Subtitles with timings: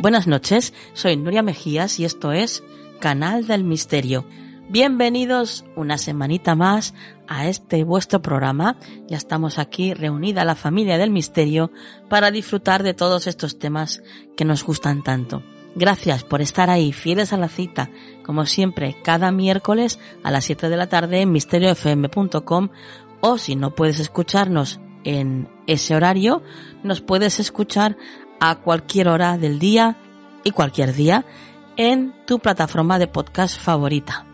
[0.00, 2.64] Buenas noches, soy Nuria Mejías y esto es
[3.00, 4.24] Canal del Misterio.
[4.70, 6.94] Bienvenidos una semanita más
[7.28, 8.78] a este vuestro programa.
[9.08, 11.70] Ya estamos aquí reunida la familia del misterio
[12.08, 14.02] para disfrutar de todos estos temas
[14.38, 15.42] que nos gustan tanto.
[15.74, 17.90] Gracias por estar ahí, fieles a la cita,
[18.24, 22.70] como siempre, cada miércoles a las 7 de la tarde en misteriofm.com
[23.20, 26.42] o si no puedes escucharnos en ese horario,
[26.82, 27.98] nos puedes escuchar
[28.40, 29.96] a cualquier hora del día
[30.42, 31.24] y cualquier día
[31.76, 34.26] en tu plataforma de podcast favorita.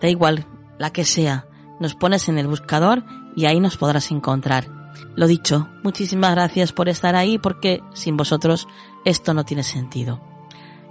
[0.00, 0.46] Da igual
[0.78, 1.46] la que sea,
[1.80, 3.04] nos pones en el buscador
[3.34, 4.68] y ahí nos podrás encontrar.
[5.14, 8.66] Lo dicho, muchísimas gracias por estar ahí porque sin vosotros
[9.04, 10.20] esto no tiene sentido.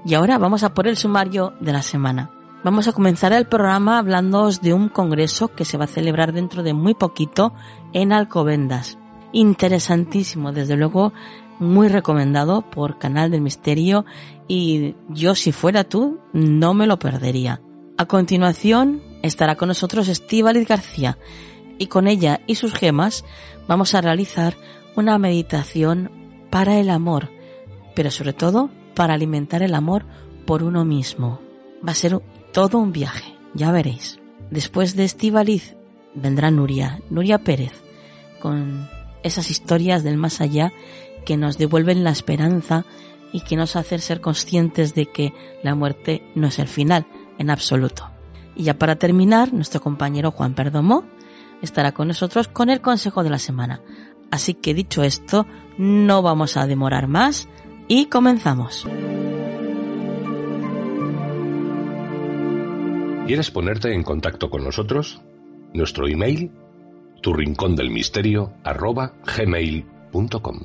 [0.05, 2.31] Y ahora vamos a por el sumario de la semana.
[2.63, 6.63] Vamos a comenzar el programa hablándoos de un congreso que se va a celebrar dentro
[6.63, 7.53] de muy poquito
[7.93, 8.97] en Alcobendas.
[9.33, 11.13] Interesantísimo, desde luego
[11.59, 14.05] muy recomendado por Canal del Misterio
[14.47, 17.61] y yo si fuera tú no me lo perdería.
[17.97, 21.17] A continuación estará con nosotros Estíbaliz García
[21.77, 23.25] y con ella y sus gemas
[23.67, 24.55] vamos a realizar
[24.95, 26.11] una meditación
[26.49, 27.29] para el amor,
[27.95, 30.05] pero sobre todo para alimentar el amor
[30.45, 31.41] por uno mismo.
[31.87, 32.19] Va a ser
[32.53, 34.19] todo un viaje, ya veréis.
[34.51, 35.75] Después de Estíbaliz
[36.13, 37.73] vendrá Nuria, Nuria Pérez,
[38.39, 38.87] con
[39.23, 40.71] esas historias del más allá
[41.25, 42.85] que nos devuelven la esperanza
[43.33, 47.05] y que nos hacen ser conscientes de que la muerte no es el final
[47.37, 48.09] en absoluto.
[48.55, 51.03] Y ya para terminar, nuestro compañero Juan Perdomo
[51.61, 53.81] estará con nosotros con el consejo de la semana.
[54.31, 55.45] Así que dicho esto,
[55.77, 57.47] no vamos a demorar más
[57.87, 58.87] y comenzamos.
[63.27, 65.21] ¿Quieres ponerte en contacto con nosotros?
[65.73, 66.51] Nuestro email,
[67.21, 70.59] tu rincón del misterio, gmail.com.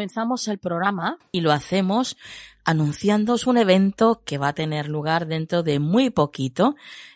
[0.00, 2.16] comenzamos el programa y lo hacemos
[2.64, 6.74] anunciándoos un evento que va a tener lugar dentro de muy poquito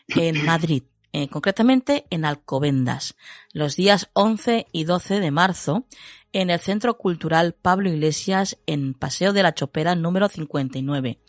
[0.08, 0.82] en Madrid,
[1.14, 3.16] eh, concretamente en Alcobendas,
[3.54, 5.86] los días 11 y 12 de marzo,
[6.34, 11.20] en el Centro Cultural Pablo Iglesias en Paseo de la Chopera número 59.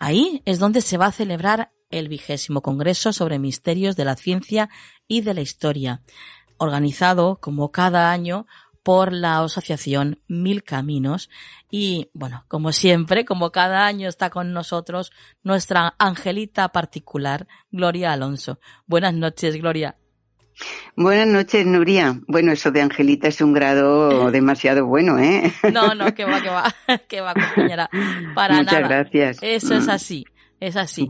[0.00, 4.70] Ahí es donde se va a celebrar el vigésimo Congreso sobre Misterios de la Ciencia
[5.06, 6.02] y de la Historia,
[6.58, 8.48] organizado como cada año
[8.84, 11.28] por la asociación Mil Caminos.
[11.70, 15.10] Y bueno, como siempre, como cada año está con nosotros
[15.42, 18.60] nuestra angelita particular, Gloria Alonso.
[18.86, 19.96] Buenas noches, Gloria.
[20.96, 22.20] Buenas noches, Nuria.
[22.28, 25.52] Bueno, eso de Angelita es un grado demasiado bueno, ¿eh?
[25.72, 26.74] No, no, que va, que va,
[27.08, 27.90] que va, compañera.
[28.34, 29.38] Para Muchas gracias.
[29.42, 30.24] Eso es así,
[30.60, 31.08] es así.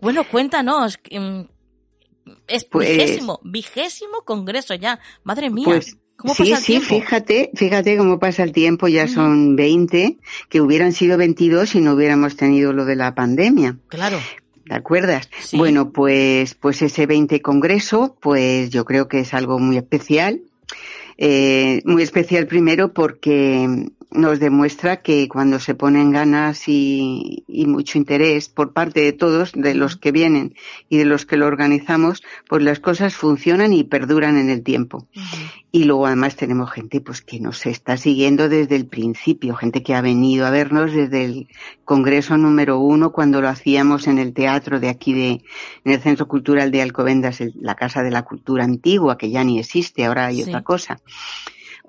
[0.00, 1.42] Bueno, cuéntanos, mm,
[2.48, 4.98] es pues vigésimo, vigésimo congreso ya.
[5.22, 5.64] Madre mía.
[5.64, 10.18] Pues, ¿Cómo pasa sí, el sí, fíjate, fíjate cómo pasa el tiempo, ya son 20,
[10.48, 13.76] que hubieran sido 22 si no hubiéramos tenido lo de la pandemia.
[13.86, 14.18] Claro.
[14.66, 15.30] ¿Te acuerdas?
[15.52, 20.40] Bueno, pues, pues ese 20 congreso, pues yo creo que es algo muy especial.
[21.18, 28.48] Eh, muy especial primero porque nos demuestra que cuando se ponen ganas y, mucho interés
[28.48, 30.54] por parte de todos, de los que vienen
[30.88, 35.06] y de los que lo organizamos, pues las cosas funcionan y perduran en el tiempo.
[35.70, 39.94] Y luego además tenemos gente pues que nos está siguiendo desde el principio, gente que
[39.94, 41.48] ha venido a vernos desde el
[41.84, 45.42] congreso número uno cuando lo hacíamos en el teatro de aquí de,
[45.84, 49.58] en el Centro Cultural de Alcobendas, la Casa de la Cultura Antigua, que ya ni
[49.58, 51.00] existe, ahora hay otra cosa.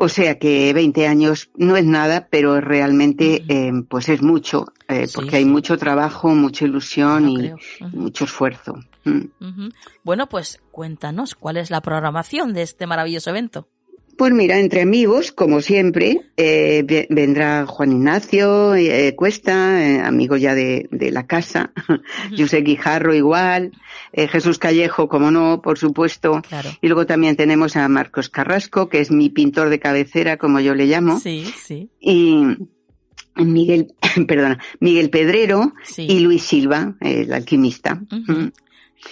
[0.02, 5.10] O sea que 20 años no es nada, pero realmente eh, pues es mucho, eh,
[5.14, 7.52] porque hay mucho trabajo, mucha ilusión y
[7.92, 8.80] mucho esfuerzo.
[9.04, 9.68] Mm.
[10.06, 13.68] Bueno, pues cuéntanos cuál es la programación de este maravilloso evento.
[14.20, 20.56] Pues mira, entre amigos, como siempre, eh, vendrá Juan Ignacio eh, Cuesta, eh, amigo ya
[20.56, 21.72] de, la casa,
[22.38, 23.72] José Guijarro igual,
[24.12, 26.42] Jesús Callejo, como no, por supuesto.
[26.82, 30.76] Y luego también tenemos a Marcos Carrasco, que es mi pintor de cabecera, como yo
[30.76, 31.18] le llamo.
[31.22, 31.90] Sí, sí.
[32.02, 32.44] Y
[33.38, 33.94] Miguel,
[34.28, 38.02] perdona, Miguel Pedrero y Luis Silva, el alquimista.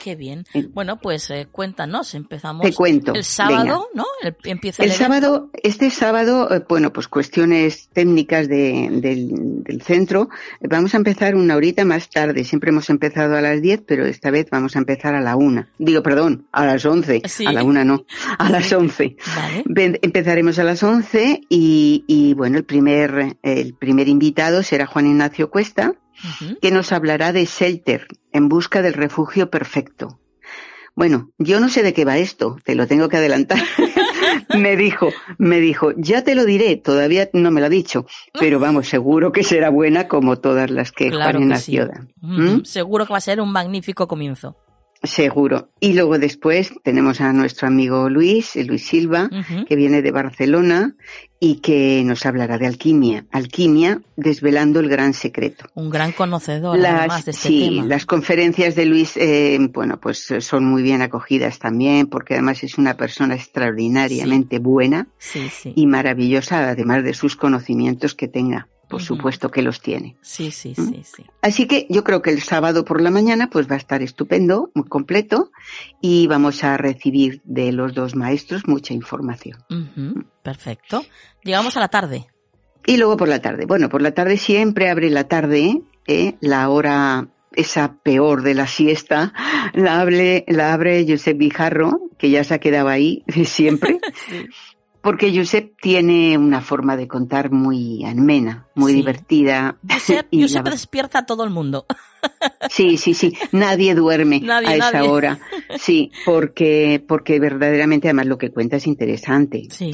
[0.03, 0.45] Qué bien.
[0.73, 3.13] Bueno, pues eh, cuéntanos, empezamos Te cuento.
[3.13, 4.05] el sábado, ¿no?
[4.21, 10.29] El, empieza el, sábado, este sábado, eh, bueno, pues cuestiones técnicas de, del, centro.
[10.61, 12.43] Vamos a empezar una horita más tarde.
[12.43, 15.69] Siempre hemos empezado a las 10, pero esta vez vamos a empezar a la una.
[15.77, 17.21] Digo, perdón, a las 11.
[17.45, 18.05] A la una no,
[18.37, 19.15] a las 11.
[19.35, 19.99] Vale.
[20.01, 25.49] Empezaremos a las 11 y, y bueno, el primer, el primer invitado será Juan Ignacio
[25.49, 25.93] Cuesta
[26.61, 30.19] que nos hablará de Shelter, en busca del refugio perfecto.
[30.95, 33.59] Bueno, yo no sé de qué va esto, te lo tengo que adelantar.
[34.57, 38.59] me dijo, me dijo, ya te lo diré, todavía no me lo ha dicho, pero
[38.59, 42.63] vamos, seguro que será buena como todas las que claro Juan ¿Mm?
[42.63, 44.57] Seguro que va a ser un magnífico comienzo.
[45.03, 45.69] Seguro.
[45.79, 49.29] Y luego después tenemos a nuestro amigo Luis, Luis Silva,
[49.67, 50.95] que viene de Barcelona
[51.39, 53.25] y que nos hablará de alquimia.
[53.31, 55.65] Alquimia desvelando el gran secreto.
[55.75, 60.65] Un gran conocedor además de este sí, las conferencias de Luis, eh, bueno, pues son
[60.65, 65.07] muy bien acogidas también porque además es una persona extraordinariamente buena
[65.75, 70.15] y maravillosa, además de sus conocimientos que tenga por supuesto que los tiene.
[70.21, 70.89] Sí, sí, ¿Mm?
[70.89, 71.25] sí, sí.
[71.41, 74.71] Así que yo creo que el sábado por la mañana pues va a estar estupendo,
[74.73, 75.51] muy completo
[76.01, 79.63] y vamos a recibir de los dos maestros mucha información.
[80.43, 81.05] Perfecto.
[81.43, 82.27] Llegamos a la tarde.
[82.85, 83.65] Y luego por la tarde.
[83.65, 86.35] Bueno, por la tarde siempre abre la tarde, ¿eh?
[86.39, 89.33] la hora esa peor de la siesta,
[89.73, 93.99] la abre, la abre Josep Bijarro, que ya se ha quedado ahí siempre.
[94.29, 94.45] sí.
[95.01, 99.77] Porque Josep tiene una forma de contar muy amena, muy divertida.
[99.89, 101.85] Josep, y despierta a todo el mundo.
[102.69, 103.37] Sí, sí, sí.
[103.51, 105.39] Nadie duerme a esa hora.
[105.77, 109.67] Sí, porque, porque verdaderamente además lo que cuenta es interesante.
[109.69, 109.91] Sí.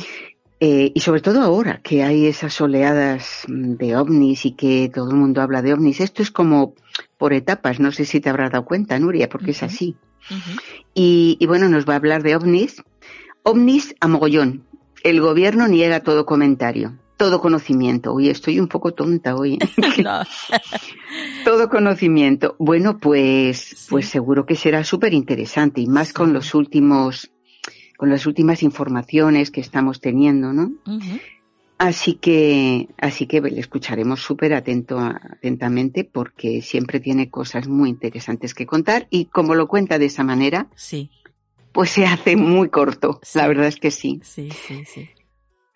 [0.60, 5.18] Eh, y sobre todo ahora que hay esas oleadas de ovnis y que todo el
[5.18, 6.00] mundo habla de ovnis.
[6.00, 6.74] Esto es como
[7.18, 9.96] por etapas, no sé si te habrás dado cuenta, Nuria, porque es así.
[10.94, 12.82] y, y bueno, nos va a hablar de ovnis.
[13.44, 14.64] Ovnis a mogollón,
[15.04, 18.14] el gobierno niega todo comentario, todo conocimiento.
[18.14, 19.60] Uy, estoy un poco tonta hoy.
[21.46, 22.56] todo conocimiento.
[22.58, 27.32] Bueno, pues, pues seguro que será súper interesante y más con los últimos,
[27.98, 30.72] con las últimas informaciones que estamos teniendo, ¿no?
[31.78, 38.54] Así que, así que le escucharemos súper atento, atentamente porque siempre tiene cosas muy interesantes
[38.54, 41.10] que contar y como lo cuenta de esa manera, sí
[41.74, 43.20] pues se hace muy corto.
[43.34, 44.22] La verdad es que sí.
[44.24, 45.10] Sí, sí, sí.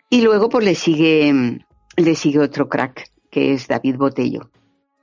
[0.08, 1.60] Y luego pues le sigue,
[1.96, 4.50] le sigue otro crack, que es David Botello.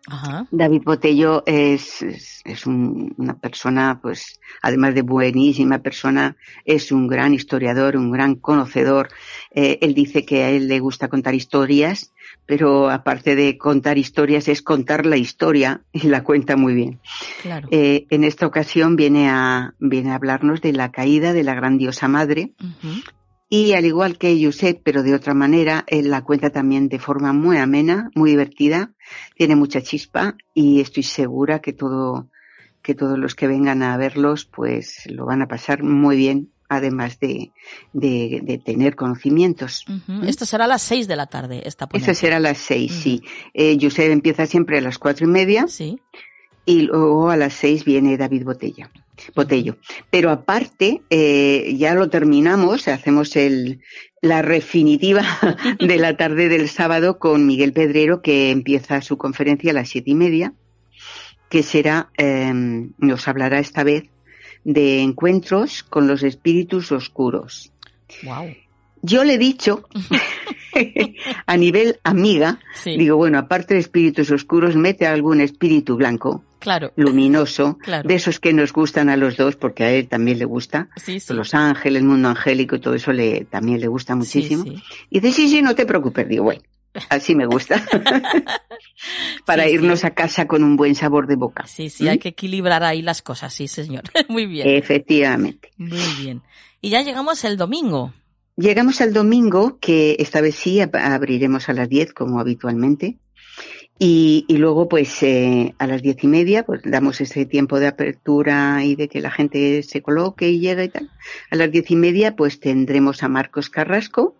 [0.07, 0.47] Ajá.
[0.51, 7.97] David Botello es, es, una persona, pues, además de buenísima persona, es un gran historiador,
[7.97, 9.09] un gran conocedor.
[9.51, 12.13] Eh, él dice que a él le gusta contar historias
[12.45, 16.99] pero aparte de contar historias, es contar la historia y la cuenta muy bien.
[17.41, 17.67] Claro.
[17.71, 21.77] Eh, en esta ocasión viene a, viene a hablarnos de la caída de la gran
[21.77, 22.53] diosa madre.
[23.47, 27.31] Y al igual que Josep, pero de otra manera, él la cuenta también de forma
[27.31, 28.91] muy amena, muy divertida,
[29.35, 32.29] tiene mucha chispa y estoy segura que todo,
[32.81, 37.19] que todos los que vengan a verlos, pues lo van a pasar muy bien además
[37.19, 37.51] de,
[37.93, 39.86] de, tener conocimientos.
[40.25, 43.22] Esto será a las seis de la tarde, esta Esto será a las seis, sí.
[43.53, 45.67] Eh, Josep empieza siempre a las cuatro y media.
[45.67, 46.00] Sí.
[46.65, 48.89] Y luego a las seis viene David Botella.
[49.36, 49.77] Botello.
[50.10, 53.81] Pero aparte, eh, ya lo terminamos, hacemos el,
[54.22, 55.24] la definitiva
[55.79, 60.12] de la tarde del sábado con Miguel Pedrero, que empieza su conferencia a las siete
[60.12, 60.53] y media,
[61.50, 62.51] que será, eh,
[62.98, 64.10] nos hablará esta vez
[64.65, 67.72] de encuentros con los espíritus oscuros.
[68.24, 68.53] Wow.
[69.01, 69.88] Yo le he dicho,
[71.45, 76.91] a nivel amiga, digo, bueno, aparte de espíritus oscuros, mete algún espíritu blanco, claro.
[76.95, 80.89] luminoso, de esos que nos gustan a los dos, porque a él también le gusta,
[81.29, 84.65] los ángeles, el mundo angélico, todo eso le, también le gusta muchísimo.
[85.12, 86.63] Y dice, sí, sí, no te preocupes, digo, bueno,
[87.09, 87.83] Así me gusta.
[89.45, 91.65] Para irnos a casa con un buen sabor de boca.
[91.67, 92.19] Sí, sí, hay ¿Mm?
[92.19, 94.03] que equilibrar ahí las cosas, sí, señor.
[94.29, 94.67] Muy bien.
[94.67, 95.71] Efectivamente.
[95.77, 96.41] Muy bien.
[96.81, 98.13] Y ya llegamos el domingo.
[98.57, 103.17] Llegamos al domingo, que esta vez sí abriremos a las 10 como habitualmente.
[103.97, 107.87] Y, y luego, pues, eh, a las diez y media, pues damos ese tiempo de
[107.87, 111.09] apertura y de que la gente se coloque y llegue y tal.
[111.49, 114.35] A las diez y media, pues tendremos a Marcos Carrasco,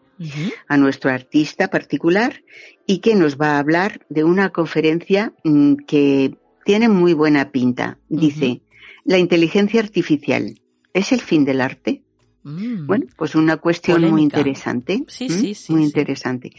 [0.68, 2.44] a nuestro artista particular
[2.86, 7.98] y que nos va a hablar de una conferencia mm, que tiene muy buena pinta.
[8.10, 8.62] Dice,
[9.04, 10.60] la inteligencia artificial,
[10.94, 12.02] ¿es el fin del arte?
[12.44, 12.86] Mm.
[12.86, 15.04] Bueno, pues una cuestión muy interesante.
[15.08, 15.74] Sí, sí, sí.
[15.74, 16.52] Muy interesante.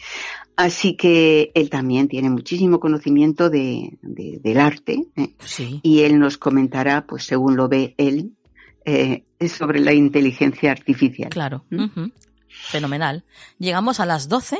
[0.57, 5.05] Así que él también tiene muchísimo conocimiento de, del arte.
[5.15, 5.33] ¿eh?
[5.81, 8.33] Y él nos comentará, pues según lo ve él,
[8.83, 11.29] eh, sobre la inteligencia artificial.
[11.29, 11.65] Claro.
[12.69, 13.23] Fenomenal.
[13.59, 14.59] Llegamos a las 12.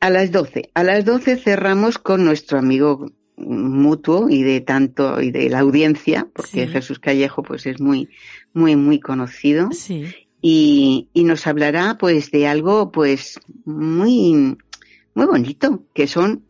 [0.00, 0.70] A las 12.
[0.74, 6.28] A las 12 cerramos con nuestro amigo mutuo y de tanto y de la audiencia,
[6.32, 8.08] porque Jesús Callejo pues es muy
[8.52, 9.70] muy muy conocido.
[9.72, 10.06] Sí.
[10.40, 14.56] Y, y nos hablará pues de algo pues muy
[15.14, 16.44] muy bonito, que son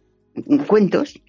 [0.67, 1.21] cuentos.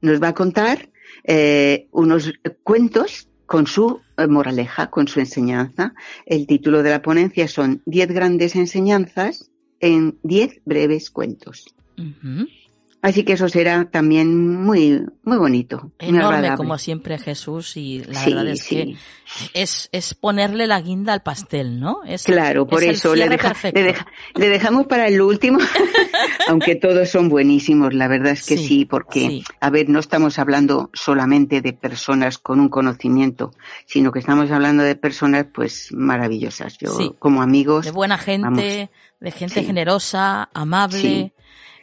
[0.00, 0.90] Nos va a contar
[1.24, 5.94] eh, unos cuentos con su eh, moraleja, con su enseñanza.
[6.26, 11.74] El título de la ponencia son Diez grandes enseñanzas en diez breves cuentos.
[13.02, 15.90] Así que eso será también muy, muy bonito.
[15.98, 18.94] Enorme, como siempre, Jesús, y la verdad es que
[19.54, 22.04] es, es ponerle la guinda al pastel, ¿no?
[22.06, 25.58] Es, claro, por eso le, le, dejamos para el último,
[26.48, 30.88] aunque todos son buenísimos, la verdad es que sí, porque, a ver, no estamos hablando
[30.92, 33.52] solamente de personas con un conocimiento,
[33.84, 36.78] sino que estamos hablando de personas, pues, maravillosas.
[36.78, 37.84] Yo, como amigos.
[37.84, 41.32] De buena gente, de gente generosa, amable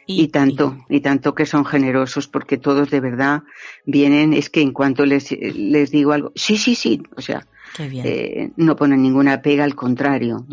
[0.06, 3.42] y, tanto, y tanto que son generosos porque todos de verdad
[3.84, 7.46] vienen, es que en cuanto les, les digo algo, sí, sí, sí, o sea,
[7.78, 10.44] eh, no ponen ninguna pega, al contrario,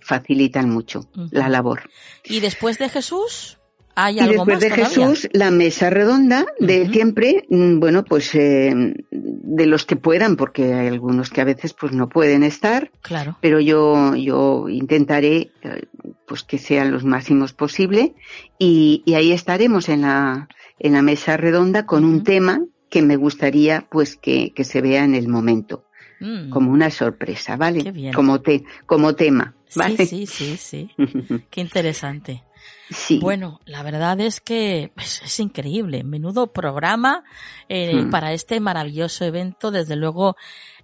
[0.00, 1.90] facilitan mucho la labor.
[2.24, 3.59] ¿Y después de Jesús?
[4.02, 9.66] ¿Hay y después de Jesús, la mesa redonda de siempre, mm, bueno, pues eh, de
[9.66, 13.36] los que puedan, porque hay algunos que a veces pues no pueden estar, claro.
[13.42, 15.86] pero yo, yo intentaré eh,
[16.26, 18.14] pues que sean los máximos posible
[18.58, 23.86] y, ahí estaremos en la, en la mesa redonda con un tema que me gustaría
[23.90, 25.84] pues que, que se vea en el momento.
[26.20, 26.50] Mm.
[26.50, 28.12] Como una sorpresa, ¿vale?
[28.14, 30.06] Como te, como tema, ¿vale?
[30.06, 30.90] Sí, sí, sí, sí.
[31.50, 32.44] Qué interesante.
[32.90, 33.18] Sí.
[33.20, 36.02] Bueno, la verdad es que es, increíble.
[36.02, 37.24] Menudo programa
[37.68, 38.10] eh, hmm.
[38.10, 39.70] para este maravilloso evento.
[39.70, 40.36] Desde luego,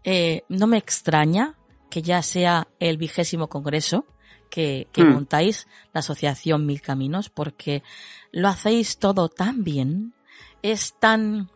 [0.05, 1.57] eh, no me extraña
[1.91, 4.07] que ya sea el vigésimo congreso
[4.51, 5.13] que, que hmm.
[5.15, 7.83] montáis, la Asociación Mil Caminos, porque
[8.31, 10.15] lo hacéis todo tan bien,
[10.63, 11.51] es tan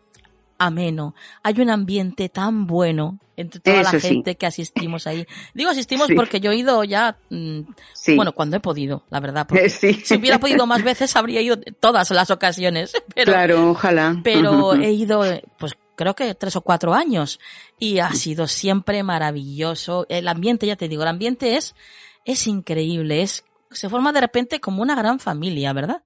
[0.65, 5.25] ameno, hay un ambiente tan bueno entre toda la gente que asistimos ahí.
[5.55, 7.61] Digo asistimos porque yo he ido ya, mm,
[8.15, 9.47] bueno, cuando he podido, la verdad.
[9.47, 9.69] Porque
[10.05, 12.93] Si hubiera podido más veces habría ido todas las ocasiones.
[13.15, 14.19] Pero, claro, ojalá.
[14.23, 15.23] Pero he ido,
[15.57, 17.39] pues creo que tres o cuatro años
[17.79, 20.05] y ha sido siempre maravilloso.
[20.09, 21.75] El ambiente, ya te digo, el ambiente es,
[22.23, 26.03] es increíble, es, se forma de repente como una gran familia, ¿verdad?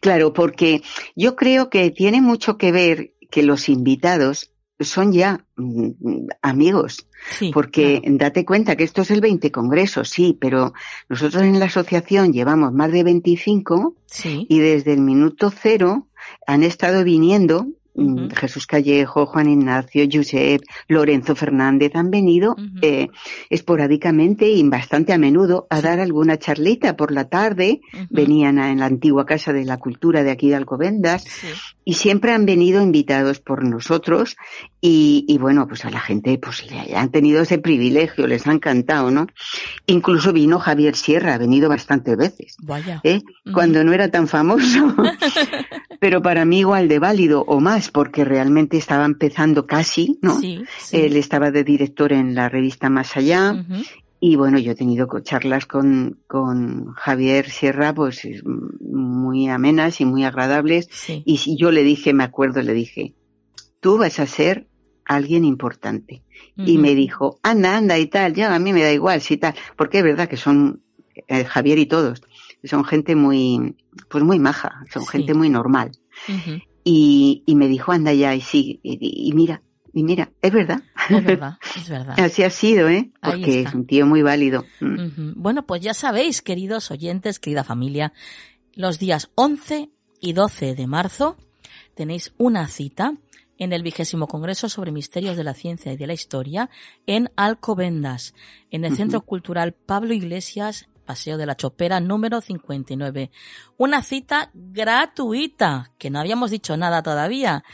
[0.00, 0.82] Claro, porque
[1.16, 4.50] yo creo que tiene mucho que ver que los invitados
[4.80, 7.06] son ya mm, amigos.
[7.52, 10.74] porque date cuenta que esto es el 20 Congreso, sí, pero
[11.08, 16.08] nosotros en la asociación llevamos más de 25 y desde el minuto cero
[16.46, 23.08] han estado viniendo Mm, Jesús Callejo, Juan Ignacio, Josep, Lorenzo Fernández han venido eh,
[23.50, 27.80] esporádicamente y bastante a menudo a dar alguna charlita por la tarde.
[28.10, 31.24] Venían en la antigua Casa de la Cultura de aquí de Alcobendas
[31.84, 34.36] y siempre han venido invitados por nosotros
[34.80, 39.10] y, bueno, pues a la gente pues le han tenido ese privilegio, les ha encantado,
[39.10, 39.26] ¿no?
[39.86, 42.56] Incluso vino Javier Sierra, ha venido bastantes veces.
[42.62, 43.00] Vaya.
[43.02, 43.22] ¿eh?
[43.54, 44.94] Cuando no era tan famoso.
[46.00, 50.38] Pero para mí igual de válido o más, porque realmente estaba empezando casi, ¿no?
[50.92, 53.64] Él estaba de director en la revista Más Allá
[54.26, 60.24] y bueno, yo he tenido charlas con, con Javier Sierra, pues muy amenas y muy
[60.24, 60.88] agradables.
[61.26, 63.12] Y si yo le dije, me acuerdo, le dije,
[63.80, 64.66] tú vas a ser
[65.04, 66.22] alguien importante.
[66.56, 69.54] Y me dijo, anda, anda y tal, ya a mí me da igual, si tal,
[69.76, 70.82] porque es verdad que son
[71.28, 72.22] eh, Javier y todos,
[72.64, 73.76] son gente muy,
[74.08, 75.92] pues muy maja, son gente muy normal.
[76.82, 79.60] y, y, me dijo, anda ya, y sí, y, mira,
[79.92, 80.82] y mira, es verdad.
[81.10, 82.18] Es verdad, es verdad.
[82.18, 83.10] Así ha sido, ¿eh?
[83.20, 84.64] Porque es un tío muy válido.
[84.80, 85.32] Mm.
[85.36, 88.12] Bueno, pues ya sabéis, queridos oyentes, querida familia,
[88.74, 91.36] los días 11 y 12 de marzo
[91.94, 93.14] tenéis una cita
[93.58, 96.70] en el vigésimo Congreso sobre Misterios de la Ciencia y de la Historia
[97.06, 98.34] en Alcobendas,
[98.70, 103.30] en el Centro Cultural Pablo Iglesias, Paseo de la Chopera número 59.
[103.76, 107.64] Una cita gratuita, que no habíamos dicho nada todavía,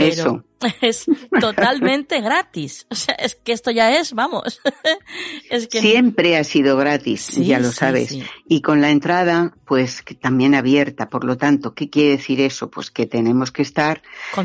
[0.00, 0.44] pero
[0.80, 1.06] es
[1.40, 2.86] totalmente gratis.
[2.90, 4.60] O sea, es que esto ya es, vamos.
[5.50, 8.16] es que Siempre ha sido gratis, ya lo sabes.
[8.46, 11.08] Y con la entrada, pues también abierta.
[11.08, 12.70] Por lo tanto, ¿qué quiere decir eso?
[12.70, 14.02] Pues que tenemos que estar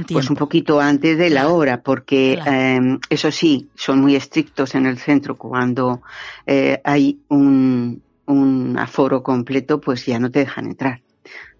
[0.08, 4.86] pues un poquito antes de la hora, porque em, eso sí, son muy estrictos en
[4.86, 6.02] el centro cuando
[6.46, 11.02] eh, hay un, un aforo completo, pues ya no te dejan entrar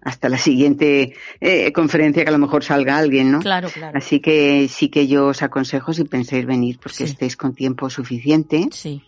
[0.06, 3.40] hasta la siguiente eh, conferencia que a lo mejor salga alguien, ¿no?
[3.40, 3.98] Claro, claro.
[3.98, 8.68] Así que sí que yo os aconsejo si pensáis venir porque estéis con tiempo suficiente.
[8.70, 9.02] Sí.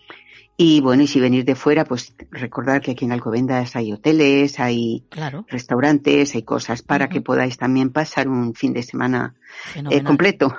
[0.57, 4.59] Y bueno, y si venís de fuera, pues recordar que aquí en Alcobendas hay hoteles,
[4.59, 5.05] hay
[5.47, 9.35] restaurantes, hay cosas para que podáis también pasar un fin de semana
[9.89, 10.53] eh, completo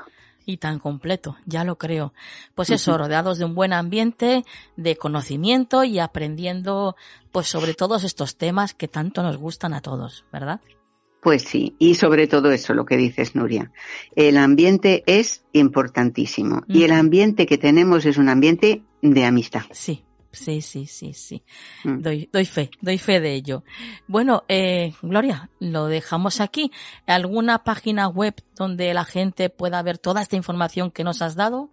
[0.50, 2.12] y tan completo, ya lo creo.
[2.54, 4.44] Pues eso, rodeados de un buen ambiente,
[4.76, 6.96] de conocimiento y aprendiendo
[7.32, 10.60] pues sobre todos estos temas que tanto nos gustan a todos, ¿verdad?
[11.22, 13.70] Pues sí, y sobre todo eso, lo que dices, Nuria.
[14.16, 19.62] El ambiente es importantísimo y el ambiente que tenemos es un ambiente de amistad.
[19.70, 21.42] Sí, Sí, sí, sí, sí.
[21.84, 22.02] Mm.
[22.02, 23.64] Doy, doy fe, doy fe de ello.
[24.06, 26.70] Bueno, eh, Gloria, lo dejamos aquí.
[27.06, 31.70] ¿Alguna página web donde la gente pueda ver toda esta información que nos has dado?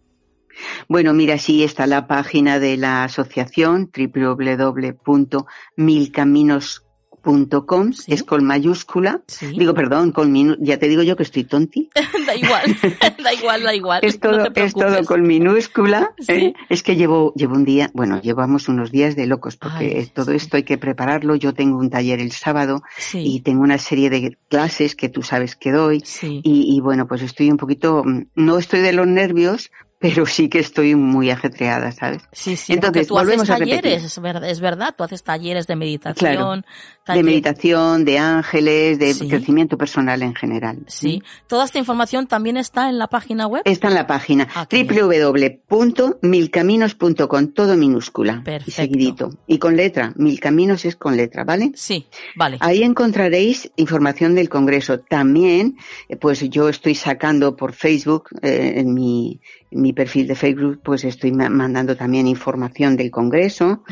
[0.87, 6.86] Bueno, mira, sí está la página de la asociación www.milcaminos
[7.23, 9.21] .com, es con mayúscula.
[9.41, 11.89] Digo, perdón, con ya te digo yo que estoy tonti.
[12.25, 12.77] da igual,
[13.23, 13.99] da igual, da igual.
[14.03, 16.13] Es todo, es todo con minúscula.
[16.27, 16.53] ¿eh?
[16.69, 20.57] Es que llevo, llevo un día, bueno, llevamos unos días de locos porque todo esto
[20.57, 21.35] hay que prepararlo.
[21.35, 22.81] Yo tengo un taller el sábado
[23.13, 26.03] y tengo una serie de clases que tú sabes que doy.
[26.21, 30.47] Y, y bueno, pues estoy un poquito, mm, no estoy de los nervios, pero sí
[30.47, 32.21] que estoy muy ajetreada, ¿sabes?
[32.31, 36.63] Sí, sí, Entonces, tú haces talleres, es verdad, es verdad, tú haces talleres de meditación.
[37.07, 40.83] de meditación, de ángeles, de crecimiento personal en general.
[40.87, 43.63] Sí, toda esta información también está en la página web.
[43.65, 48.69] Está en la página ah, www.milcaminos.com, todo minúscula Perfecto.
[48.69, 49.31] y seguidito.
[49.47, 51.71] Y con letra, Milcaminos es con letra, ¿vale?
[51.73, 52.05] Sí,
[52.35, 52.57] vale.
[52.59, 54.99] Ahí encontraréis información del Congreso.
[54.99, 55.75] También,
[56.07, 61.03] eh, pues yo estoy sacando por Facebook, eh, en mi mi perfil de Facebook pues
[61.03, 63.83] estoy mandando también información del Congreso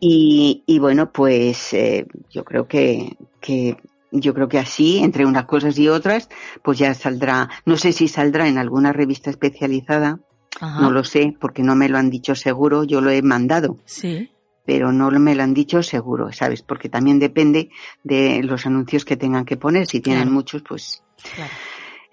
[0.00, 3.76] y, y, bueno pues eh, yo creo que, que
[4.14, 6.28] yo creo que así, entre unas cosas y otras,
[6.62, 10.20] pues ya saldrá, no sé si saldrá en alguna revista especializada,
[10.60, 13.78] no lo sé, porque no me lo han dicho seguro, yo lo he mandado.
[13.86, 14.30] Sí.
[14.64, 16.62] Pero no me lo han dicho seguro, ¿sabes?
[16.62, 17.70] Porque también depende
[18.04, 19.86] de los anuncios que tengan que poner.
[19.86, 21.02] Si tienen muchos, pues.
[21.34, 21.50] Claro.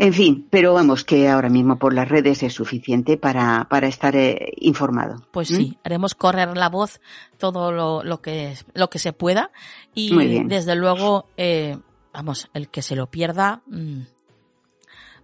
[0.01, 4.15] En fin, pero vamos que ahora mismo por las redes es suficiente para, para estar
[4.15, 5.23] eh, informado.
[5.29, 6.99] Pues sí, haremos correr la voz
[7.37, 9.51] todo lo, lo, que, lo que se pueda
[9.93, 11.77] y desde luego, eh,
[12.11, 13.99] vamos, el que se lo pierda, mm,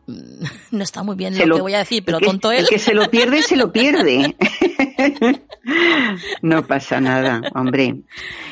[0.71, 2.59] no está muy bien lo, que voy a decir, pero tonto él.
[2.59, 4.35] El que se lo pierde, se lo pierde.
[6.43, 7.95] no pasa nada, hombre.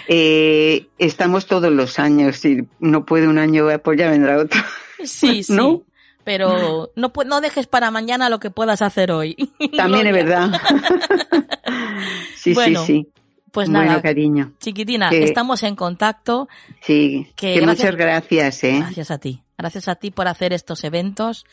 [0.07, 4.59] Eh, estamos todos los años y no puede un año, pues ya vendrá otro.
[5.03, 5.53] Sí, sí.
[5.53, 5.83] ¿No?
[6.25, 9.35] Pero no, no dejes para mañana lo que puedas hacer hoy.
[9.77, 10.51] También es verdad.
[12.35, 13.09] sí, sí, sí.
[13.51, 14.53] Pues nada, bueno, cariño.
[14.59, 16.49] Chiquitina, estamos en contacto.
[16.81, 18.79] Sí, que, muchas gracias, ¿eh?
[18.79, 19.41] Gracias a ti.
[19.57, 21.45] Gracias a ti por hacer estos eventos,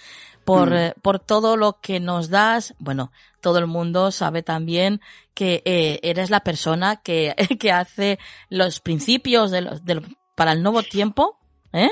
[0.45, 0.77] por, mm.
[0.77, 2.75] eh, por todo lo que nos das.
[2.81, 5.01] Bueno, todo el mundo sabe también
[5.35, 10.03] que eh, eres la persona que, que hace los principios de los, de,
[10.35, 11.39] para el nuevo tiempo,
[11.73, 11.91] ¿eh?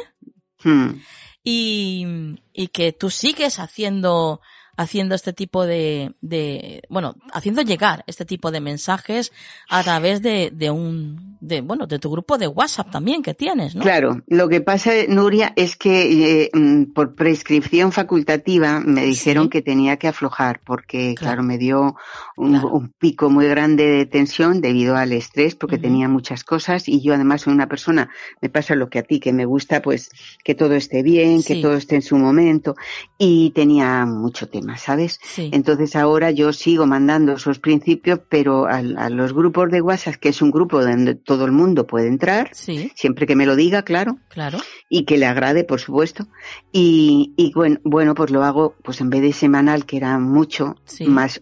[0.65, 0.95] Mm.
[1.43, 2.07] Y,
[2.53, 4.41] y que tú sigues haciendo
[4.81, 9.31] haciendo este tipo de, de, bueno, haciendo llegar este tipo de mensajes
[9.69, 13.75] a través de, de un, de, bueno, de tu grupo de WhatsApp también que tienes,
[13.75, 13.83] ¿no?
[13.83, 19.61] Claro, lo que pasa, Nuria, es que eh, mm, por prescripción facultativa me dijeron que
[19.61, 21.97] tenía que aflojar porque, claro, me dio
[22.39, 27.13] un, pico muy grande de tensión debido al estrés porque tenía muchas cosas y yo
[27.13, 28.09] además soy una persona,
[28.41, 30.11] me pasa lo que a ti, que me gusta pues
[30.43, 32.77] que todo esté bien, que todo esté en su momento
[33.19, 35.21] y tenía mucho tema ¿sabes?
[35.37, 40.43] Entonces ahora yo sigo mandando esos principios, pero a, los grupos de WhatsApp, que es
[40.43, 44.19] un grupo donde todo el mundo puede entrar, siempre que me lo diga, claro.
[44.29, 44.59] Claro.
[44.89, 46.27] Y que le agrade, por supuesto.
[46.73, 50.77] Y, y bueno, bueno, pues lo hago, pues en vez de semanal, que era mucho,
[51.07, 51.41] más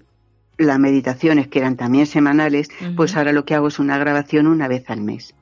[0.59, 4.69] las meditaciones que eran también semanales, pues ahora lo que hago es una grabación una
[4.69, 5.35] vez al mes.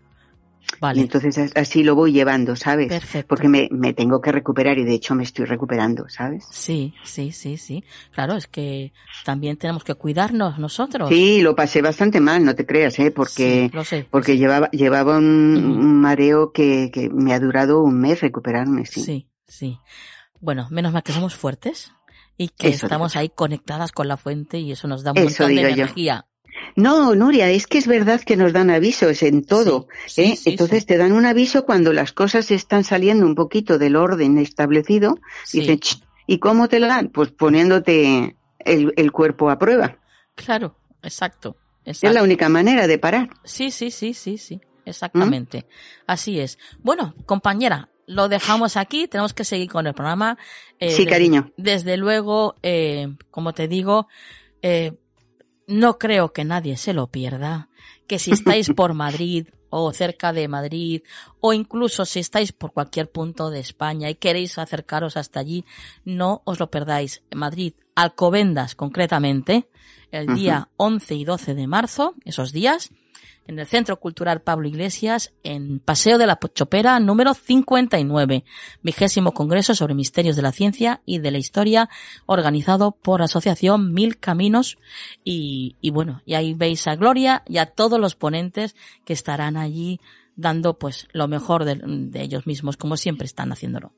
[0.95, 2.89] Y entonces así lo voy llevando, ¿sabes?
[2.89, 3.29] Perfecto.
[3.29, 6.47] Porque me, me, tengo que recuperar y de hecho me estoy recuperando, ¿sabes?
[6.51, 7.85] Sí, sí, sí, sí.
[8.13, 8.93] Claro, es que
[9.25, 11.09] también tenemos que cuidarnos nosotros.
[11.09, 13.11] Sí, lo pasé bastante mal, no te creas, ¿eh?
[13.11, 13.71] Porque,
[14.11, 19.03] porque llevaba, llevaba un, mareo que, que, me ha durado un mes recuperarme, sí.
[19.03, 19.79] Sí, sí.
[20.41, 21.93] Bueno, menos mal que somos fuertes
[22.37, 25.71] y que estamos ahí conectadas con la fuente y eso nos da un montón de
[25.71, 26.27] energía.
[26.77, 29.89] No, Nuria, es que es verdad que nos dan avisos en todo.
[30.17, 30.37] ¿eh?
[30.45, 35.19] Entonces te dan un aviso cuando las cosas están saliendo un poquito del orden establecido.
[35.53, 35.81] Dicen,
[36.27, 37.09] ¿y cómo te lo dan?
[37.09, 39.99] Pues poniéndote el, cuerpo a prueba.
[40.35, 43.31] Claro, exacto, Es la única manera de parar.
[43.45, 45.67] Sí, sí, sí, sí, sí, exactamente.
[46.07, 46.59] Así es.
[46.81, 50.37] Bueno, compañera, lo dejamos aquí, tenemos que seguir con el programa.
[50.79, 51.53] Eh, sí, cariño.
[51.57, 54.09] Desde luego, eh, como te digo,
[54.63, 54.93] eh,
[55.67, 57.69] no creo que nadie se lo pierda,
[58.07, 61.03] que si estáis por Madrid o cerca de Madrid
[61.41, 65.65] o incluso si estáis por cualquier punto de España y queréis acercaros hasta allí,
[66.05, 67.23] no os lo perdáis.
[67.35, 69.69] Madrid, Alcobendas concretamente,
[70.11, 72.91] el día 11 y 12 de marzo, esos días,
[73.47, 78.45] en el Centro Cultural Pablo Iglesias, en Paseo de la Chopera número 59,
[78.83, 81.89] vigésimo Congreso sobre Misterios de la Ciencia y de la Historia,
[82.27, 84.79] organizado por Asociación Mil Caminos.
[85.25, 89.57] Y, y bueno, y ahí veis a Gloria y a todos los ponentes que estarán
[89.57, 90.01] allí
[90.37, 93.93] dando pues lo mejor de ellos mismos, como siempre están haciéndolo.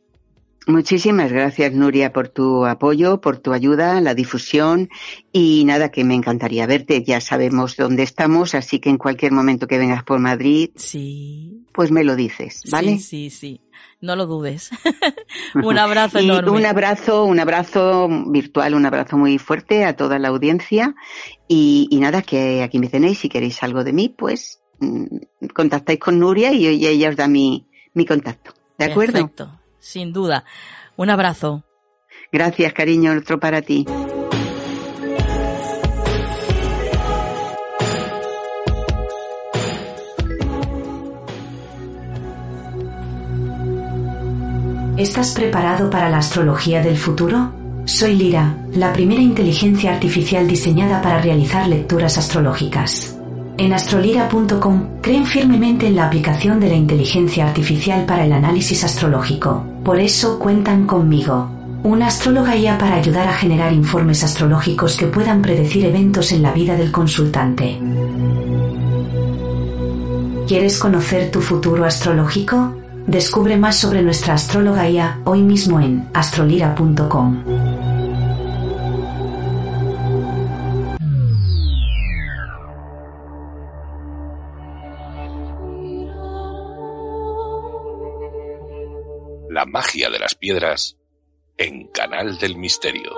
[0.68, 4.90] Muchísimas gracias, Nuria, por tu apoyo, por tu ayuda, la difusión
[5.32, 7.02] y nada, que me encantaría verte.
[7.02, 11.64] Ya sabemos dónde estamos, así que en cualquier momento que vengas por Madrid, sí.
[11.72, 12.98] pues me lo dices, ¿vale?
[12.98, 13.60] Sí, sí, sí.
[14.02, 14.68] No lo dudes.
[15.54, 16.50] un abrazo enorme.
[16.50, 20.94] Un abrazo, un abrazo virtual, un abrazo muy fuerte a toda la audiencia
[21.48, 23.20] y, nada, que aquí me tenéis.
[23.20, 27.66] Si queréis algo de mí, pues mm, contactáis con Nuria y, ella os da mi,
[27.94, 28.52] mi contacto.
[28.76, 29.14] ¿De acuerdo?
[29.14, 30.44] Perfecto sin duda.
[30.96, 31.64] Un abrazo.
[32.32, 33.86] Gracias, cariño, otro para ti.
[44.98, 47.52] ¿Estás preparado para la astrología del futuro?
[47.84, 53.17] Soy Lira, la primera inteligencia artificial diseñada para realizar lecturas astrológicas.
[53.58, 59.64] En astrolira.com creen firmemente en la aplicación de la inteligencia artificial para el análisis astrológico.
[59.84, 61.50] Por eso cuentan conmigo.
[61.82, 66.52] Una astróloga ya para ayudar a generar informes astrológicos que puedan predecir eventos en la
[66.52, 67.80] vida del consultante.
[70.46, 72.76] ¿Quieres conocer tu futuro astrológico?
[73.08, 77.57] Descubre más sobre nuestra astróloga IA hoy mismo en astrolira.com.
[89.58, 90.96] La magia de las piedras
[91.56, 93.10] en Canal del Misterio.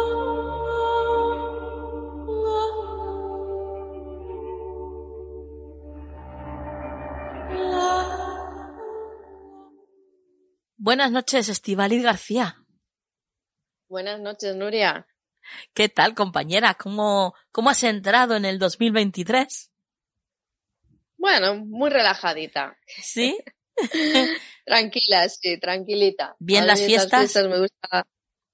[10.79, 12.64] Buenas noches, Estivaliz García.
[13.87, 15.07] Buenas noches, Nuria.
[15.74, 16.72] ¿Qué tal, compañera?
[16.72, 19.70] ¿Cómo, cómo has entrado en el 2023?
[21.18, 22.79] Bueno, muy relajadita.
[22.87, 23.38] ¿Sí?
[24.64, 26.37] Tranquila, sí, tranquilita.
[26.38, 27.35] Bien las fiestas.
[27.37, 28.07] me gusta.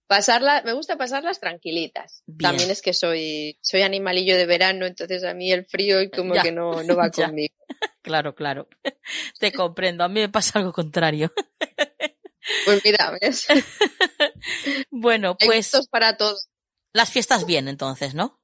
[0.07, 2.23] pasarla, me gusta pasarlas tranquilitas.
[2.39, 6.35] También es que soy, soy animalillo de verano, entonces a mí el frío y como
[6.35, 7.55] que no, no va conmigo.
[8.03, 8.69] Claro, claro.
[9.41, 10.05] Te comprendo.
[10.05, 11.33] A mí me pasa algo contrario.
[12.65, 13.49] Pues mira, ¿ves?
[14.91, 15.73] bueno, pues.
[15.91, 16.49] para todos.
[16.93, 18.41] Las fiestas bien, entonces, ¿no?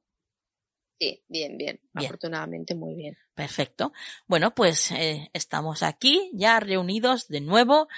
[1.03, 3.19] Sí, bien, bien, Afortunadamente, muy bien.
[3.35, 3.93] Perfecto.
[4.29, 7.89] Bueno, pues eh, estamos aquí ya reunidos de nuevo.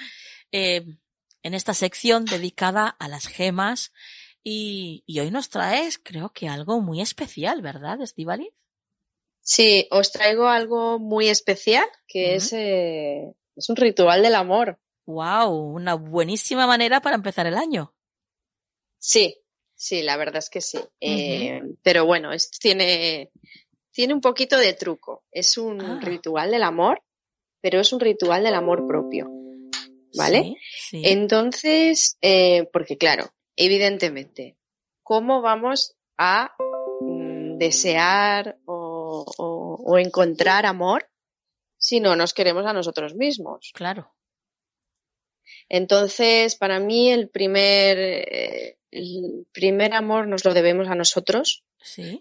[0.52, 0.86] Eh,
[1.42, 3.92] en esta sección dedicada a las gemas
[4.42, 8.54] y, hoy nos traes, creo que algo muy especial, ¿verdad, Estivali?
[9.42, 14.80] Sí, os traigo algo muy especial que es, eh, es un ritual del amor.
[15.04, 17.94] Wow, una buenísima manera para empezar el año.
[18.96, 19.43] Sí,
[19.84, 20.78] sí, la verdad es que sí.
[21.00, 23.30] Eh, pero bueno, es, tiene,
[23.92, 25.24] tiene un poquito de truco.
[25.30, 26.00] Es un ah.
[26.02, 27.02] ritual del amor,
[27.60, 29.28] pero es un ritual del amor propio.
[30.16, 30.56] ¿vale?
[30.92, 34.56] Entonces, eh, porque claro, evidentemente,
[35.02, 36.54] ¿cómo vamos a
[37.00, 41.08] mm, desear o, encontrar amor
[41.76, 43.70] si no nos queremos a nosotros mismos?
[43.74, 44.12] Claro.
[45.68, 51.64] Entonces, para mí el primer, eh, el primer amor nos lo debemos a nosotros.
[51.82, 52.20] Sí.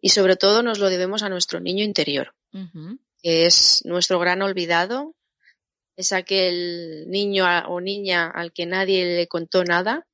[0.00, 2.34] Y sobre todo nos lo debemos a nuestro niño interior,
[3.22, 5.14] que es nuestro gran olvidado,
[5.96, 10.06] es aquel niño o niña al que nadie le contó nada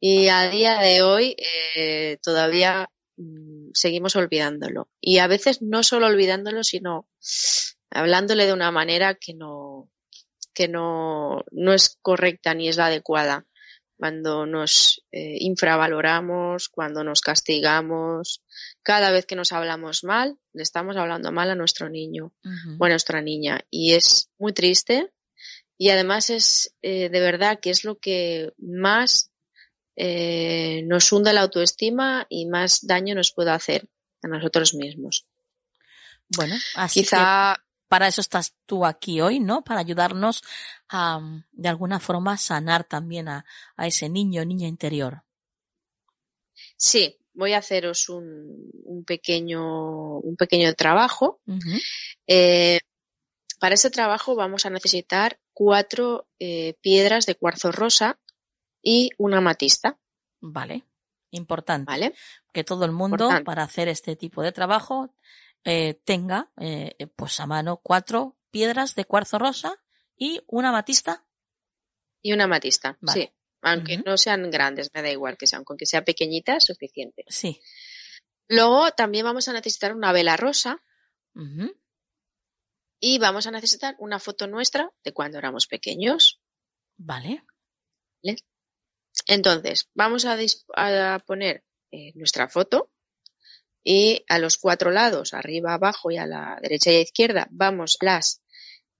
[0.00, 1.36] y a día de hoy
[1.74, 4.88] eh, todavía mm, seguimos olvidándolo.
[5.00, 7.08] Y a veces no solo olvidándolo, sino
[7.90, 9.90] hablándole de una manera que no,
[10.54, 13.46] que no, no es correcta ni es la adecuada.
[13.98, 18.42] Cuando nos eh, infravaloramos, cuando nos castigamos,
[18.82, 22.32] cada vez que nos hablamos mal, le estamos hablando mal a nuestro niño
[22.78, 23.60] o a nuestra niña.
[23.70, 25.12] Y es muy triste
[25.76, 29.32] y además es eh, de verdad que es lo que más
[29.96, 33.88] eh, nos hunde la autoestima y más daño nos puede hacer
[34.22, 35.26] a nosotros mismos.
[36.36, 37.56] Bueno, así Quizá...
[37.56, 39.62] que para eso estás tú aquí hoy, ¿no?
[39.62, 40.42] Para ayudarnos
[40.88, 41.20] a,
[41.52, 43.44] de alguna forma, sanar también a,
[43.76, 45.22] a ese niño, niña interior.
[46.76, 51.40] Sí, voy a haceros un, un pequeño, un pequeño trabajo.
[52.26, 52.80] eh,
[53.58, 58.18] para ese trabajo vamos a necesitar cuatro eh, piedras de cuarzo rosa
[58.82, 59.98] y una matista.
[60.40, 60.84] Vale,
[61.30, 61.90] importante.
[61.90, 62.14] Vale.
[62.52, 65.12] Que todo el mundo para hacer este tipo de trabajo
[65.64, 69.82] eh, tenga eh, pues a mano cuatro piedras de cuarzo rosa
[70.16, 71.26] y una matista.
[72.22, 73.20] Y una matista, vale.
[73.20, 73.32] sí.
[73.60, 77.24] Aunque no sean grandes, me da igual que sean, con que sea pequeñita es suficiente.
[77.26, 77.60] Sí.
[78.48, 80.82] Luego también vamos a necesitar una vela rosa.
[83.00, 86.40] Y vamos a necesitar una foto nuestra de cuando éramos pequeños.
[86.96, 87.44] Vale.
[89.26, 92.90] Entonces, vamos a, poner eh, nuestra foto
[93.88, 97.48] y a los cuatro lados, arriba, abajo y a la derecha y a la izquierda,
[97.50, 98.42] vamos las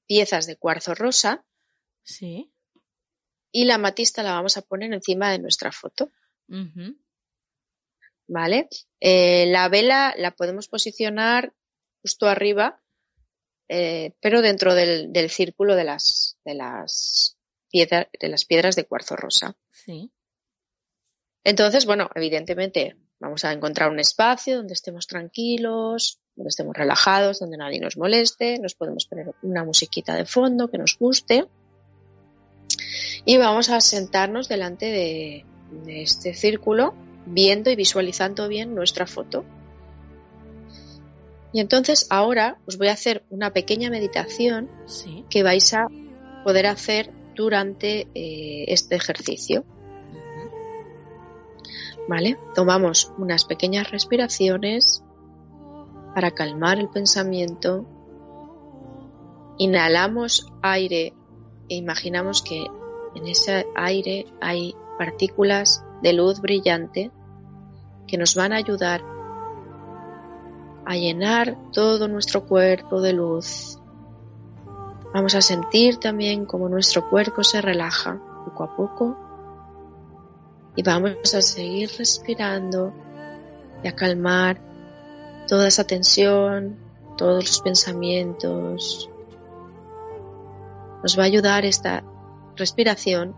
[0.06, 1.44] piezas de cuarzo rosa.
[2.02, 2.50] Sí
[3.52, 6.12] y la matista la vamos a poner encima de nuestra foto.
[8.26, 8.68] ¿Vale?
[9.00, 11.54] Eh, la vela la podemos posicionar
[12.02, 12.82] justo arriba,
[13.68, 17.38] eh, pero dentro del, círculo de las, de las,
[17.72, 19.56] de las piedras de cuarzo rosa.
[19.72, 20.12] Sí.
[21.44, 27.56] Entonces, bueno, evidentemente vamos a encontrar un espacio donde estemos tranquilos, donde estemos relajados, donde
[27.56, 31.48] nadie nos moleste, nos podemos poner una musiquita de fondo que nos guste
[33.24, 35.44] y vamos a sentarnos delante de,
[35.86, 36.94] este círculo
[37.26, 39.44] viendo y visualizando bien nuestra foto.
[41.52, 44.70] Y entonces ahora os voy a hacer una pequeña meditación
[45.28, 45.88] que vais a
[46.44, 49.64] poder hacer durante eh, este ejercicio.
[52.08, 52.38] ¿Vale?
[52.54, 55.04] Tomamos unas pequeñas respiraciones
[56.14, 57.86] para calmar el pensamiento.
[59.58, 61.12] Inhalamos aire
[61.68, 62.66] e imaginamos que
[63.14, 67.10] en ese aire hay partículas de luz brillante
[68.06, 69.02] que nos van a ayudar
[70.86, 73.78] a llenar todo nuestro cuerpo de luz.
[75.12, 79.27] Vamos a sentir también como nuestro cuerpo se relaja poco a poco
[80.78, 82.92] y vamos a seguir respirando
[83.82, 84.60] y a calmar
[85.48, 86.76] toda esa tensión,
[87.16, 89.10] todos los pensamientos.
[91.02, 92.04] Nos va a ayudar esta
[92.54, 93.34] respiración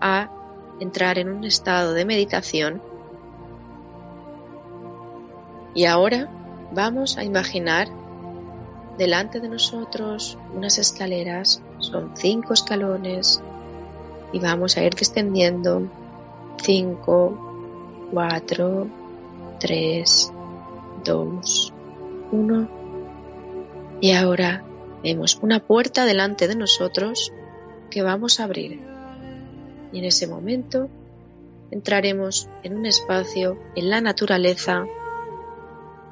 [0.00, 0.30] a
[0.78, 2.80] entrar en un estado de meditación.
[5.74, 6.30] Y ahora
[6.72, 7.88] vamos a imaginar
[8.98, 13.42] delante de nosotros unas escaleras, son cinco escalones,
[14.32, 15.90] y vamos a ir descendiendo
[16.62, 18.86] 5, 4,
[19.58, 20.32] 3,
[21.04, 21.72] 2,
[22.30, 22.68] 1.
[24.00, 24.62] Y ahora
[25.02, 27.32] vemos una puerta delante de nosotros
[27.90, 28.80] que vamos a abrir.
[29.92, 30.88] Y en ese momento
[31.72, 34.86] entraremos en un espacio en la naturaleza.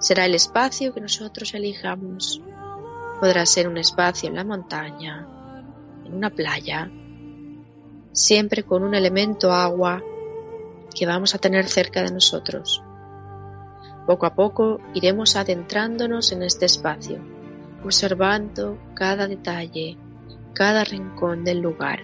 [0.01, 2.43] Será el espacio que nosotros elijamos.
[3.21, 5.29] Podrá ser un espacio en la montaña,
[6.05, 6.91] en una playa,
[8.13, 10.03] siempre con un elemento agua
[10.95, 12.83] que vamos a tener cerca de nosotros.
[14.07, 17.21] Poco a poco iremos adentrándonos en este espacio,
[17.85, 19.97] observando cada detalle,
[20.55, 22.01] cada rincón del lugar,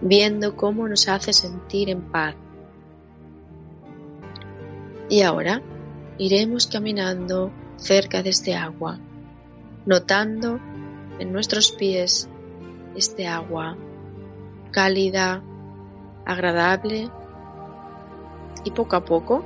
[0.00, 2.34] viendo cómo nos hace sentir en paz.
[5.08, 5.62] Y ahora
[6.18, 8.98] iremos caminando cerca de este agua,
[9.86, 10.60] notando
[11.18, 12.28] en nuestros pies
[12.94, 13.76] este agua
[14.74, 15.40] cálida,
[16.26, 17.08] agradable
[18.64, 19.44] y poco a poco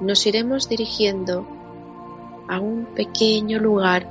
[0.00, 1.46] nos iremos dirigiendo
[2.48, 4.06] a un pequeño lugar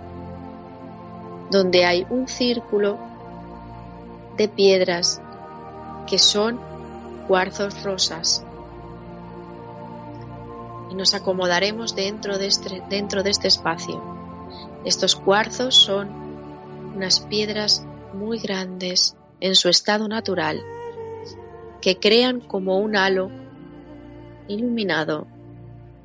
[1.52, 2.98] donde hay un círculo
[4.38, 5.22] de piedras
[6.08, 6.60] que son
[7.28, 8.45] cuarzos rosas
[10.89, 14.02] y nos acomodaremos dentro de este, dentro de este espacio.
[14.86, 16.10] Estos cuarzos son
[16.95, 20.62] unas piedras muy grandes en su estado natural
[21.82, 23.30] que crean como un halo
[24.49, 25.27] iluminado,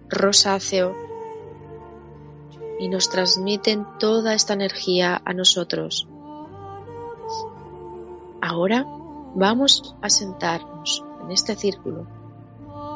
[0.09, 0.95] rosáceo,
[2.79, 6.07] y nos transmiten toda esta energía a nosotros.
[8.41, 8.87] Ahora
[9.35, 12.07] vamos a sentarnos en este círculo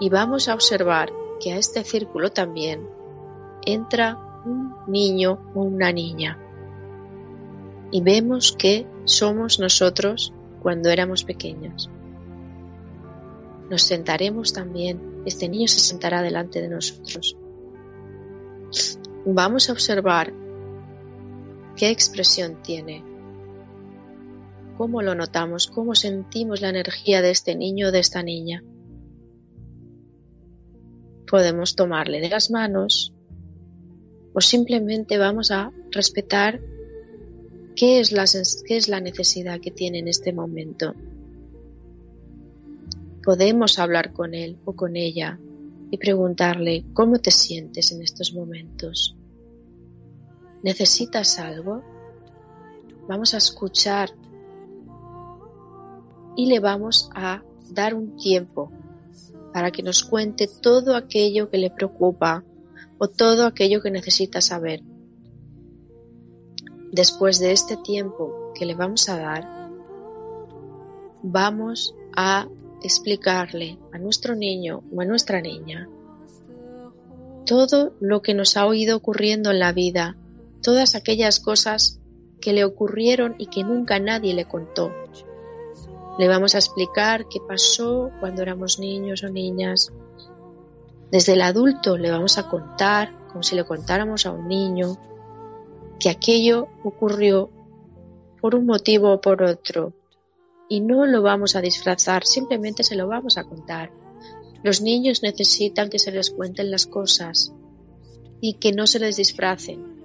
[0.00, 2.86] y vamos a observar que a este círculo también
[3.64, 6.38] entra un niño o una niña.
[7.90, 10.32] Y vemos que somos nosotros
[10.62, 11.90] cuando éramos pequeños.
[13.70, 17.36] Nos sentaremos también, este niño se sentará delante de nosotros.
[19.26, 20.32] Vamos a observar
[21.76, 23.04] qué expresión tiene,
[24.78, 28.64] cómo lo notamos, cómo sentimos la energía de este niño o de esta niña.
[31.26, 33.12] Podemos tomarle de las manos
[34.32, 36.60] o simplemente vamos a respetar
[37.76, 38.24] qué es la,
[38.66, 40.94] qué es la necesidad que tiene en este momento
[43.28, 45.38] podemos hablar con él o con ella
[45.90, 49.18] y preguntarle cómo te sientes en estos momentos.
[50.62, 51.82] ¿Necesitas algo?
[53.06, 54.08] Vamos a escuchar
[56.36, 58.72] y le vamos a dar un tiempo
[59.52, 62.44] para que nos cuente todo aquello que le preocupa
[62.96, 64.82] o todo aquello que necesita saber.
[66.92, 69.70] Después de este tiempo que le vamos a dar,
[71.22, 72.48] vamos a
[72.82, 75.88] explicarle a nuestro niño o a nuestra niña
[77.48, 80.16] todo lo que nos ha oído ocurriendo en la vida,
[80.62, 81.98] todas aquellas cosas
[82.42, 84.92] que le ocurrieron y que nunca nadie le contó.
[86.18, 89.90] Le vamos a explicar qué pasó cuando éramos niños o niñas.
[91.10, 94.98] Desde el adulto le vamos a contar, como si le contáramos a un niño,
[95.98, 97.48] que aquello ocurrió
[98.42, 99.94] por un motivo o por otro,
[100.68, 103.90] y no lo vamos a disfrazar, simplemente se lo vamos a contar.
[104.62, 107.52] Los niños necesitan que se les cuenten las cosas
[108.40, 109.98] y que no se les disfracen.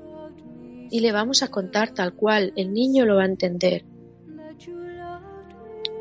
[0.90, 3.86] Y le vamos a contar tal cual, el niño lo va a entender.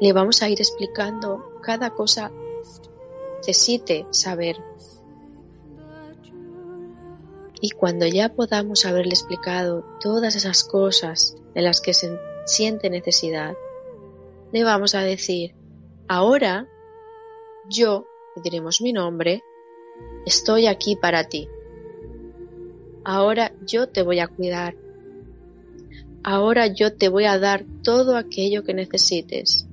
[0.01, 2.31] Le vamos a ir explicando cada cosa
[3.43, 4.57] necesite saber.
[7.61, 13.55] Y cuando ya podamos haberle explicado todas esas cosas de las que se siente necesidad,
[14.53, 15.55] le vamos a decir,
[16.09, 16.69] ahora
[17.69, 18.07] yo,
[18.45, 19.43] diremos mi nombre,
[20.27, 21.49] estoy aquí para ti.
[23.05, 24.77] Ahora yo te voy a cuidar.
[26.23, 29.67] Ahora yo te voy a dar todo aquello que necesites.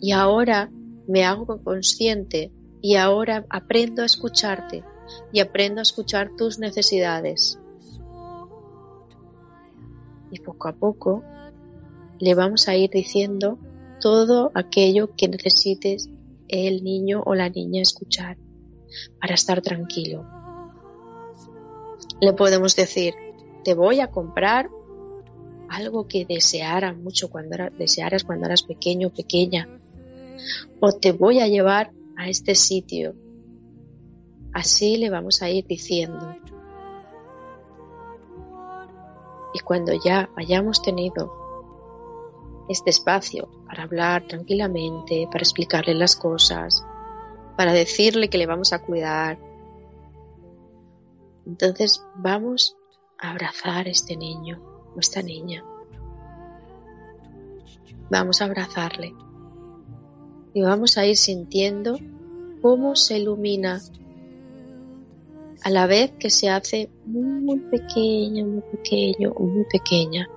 [0.00, 0.70] Y ahora
[1.06, 2.50] me hago consciente
[2.82, 4.84] y ahora aprendo a escucharte
[5.32, 7.58] y aprendo a escuchar tus necesidades.
[10.30, 11.22] Y poco a poco
[12.18, 13.58] le vamos a ir diciendo
[14.00, 16.08] todo aquello que necesites
[16.48, 18.36] el niño o la niña escuchar
[19.20, 20.24] para estar tranquilo.
[22.20, 23.14] Le podemos decir,
[23.64, 24.68] te voy a comprar
[25.68, 29.68] algo que deseara mucho cuando desearas cuando eras pequeño o pequeña.
[30.80, 33.14] O te voy a llevar a este sitio.
[34.52, 36.36] Así le vamos a ir diciendo.
[39.52, 41.43] Y cuando ya hayamos tenido
[42.68, 46.84] este espacio para hablar tranquilamente, para explicarle las cosas,
[47.56, 49.38] para decirle que le vamos a cuidar.
[51.46, 52.76] Entonces vamos
[53.18, 54.60] a abrazar a este niño
[54.94, 55.64] o esta niña.
[58.10, 59.14] Vamos a abrazarle
[60.52, 61.98] y vamos a ir sintiendo
[62.62, 63.80] cómo se ilumina
[65.62, 70.28] a la vez que se hace muy pequeño, muy pequeño muy pequeña.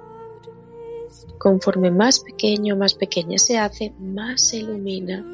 [1.37, 5.25] Conforme más pequeño, más pequeña se hace, más se ilumina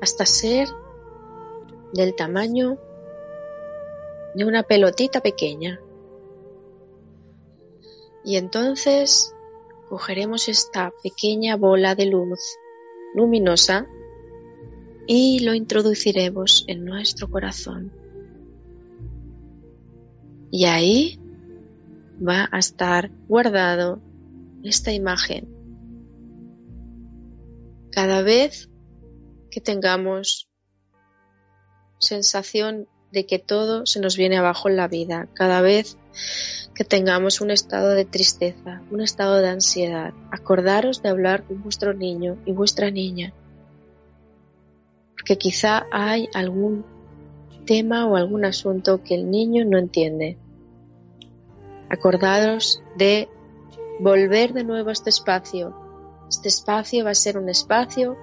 [0.00, 0.68] hasta ser
[1.92, 2.78] del tamaño
[4.34, 5.80] de una pelotita pequeña.
[8.24, 9.34] Y entonces
[9.88, 12.58] cogeremos esta pequeña bola de luz
[13.14, 13.86] luminosa
[15.06, 17.92] y lo introduciremos en nuestro corazón.
[20.50, 21.21] Y ahí
[22.20, 24.00] va a estar guardado
[24.62, 25.48] esta imagen.
[27.90, 28.70] Cada vez
[29.50, 30.48] que tengamos
[31.98, 35.98] sensación de que todo se nos viene abajo en la vida, cada vez
[36.74, 41.92] que tengamos un estado de tristeza, un estado de ansiedad, acordaros de hablar con vuestro
[41.92, 43.34] niño y vuestra niña,
[45.12, 46.84] porque quizá hay algún
[47.66, 50.38] tema o algún asunto que el niño no entiende.
[51.92, 53.28] Acordaros de
[54.00, 55.74] volver de nuevo a este espacio.
[56.26, 58.16] Este espacio va a ser un espacio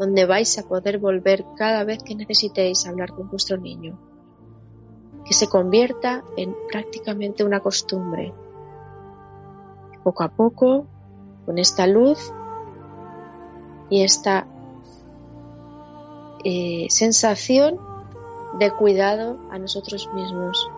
[0.00, 3.96] donde vais a poder volver cada vez que necesitéis hablar con vuestro niño.
[5.24, 8.34] Que se convierta en prácticamente una costumbre.
[10.02, 10.86] Poco a poco,
[11.46, 12.32] con esta luz
[13.88, 14.48] y esta
[16.42, 17.78] eh, sensación
[18.58, 20.68] de cuidado a nosotros mismos.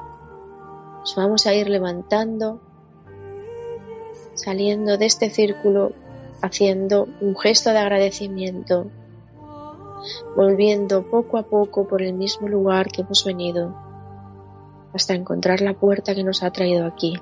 [1.04, 2.62] Nos vamos a ir levantando,
[4.32, 5.92] saliendo de este círculo,
[6.40, 8.86] haciendo un gesto de agradecimiento,
[10.34, 13.76] volviendo poco a poco por el mismo lugar que hemos venido,
[14.94, 17.20] hasta encontrar la puerta que nos ha traído aquí.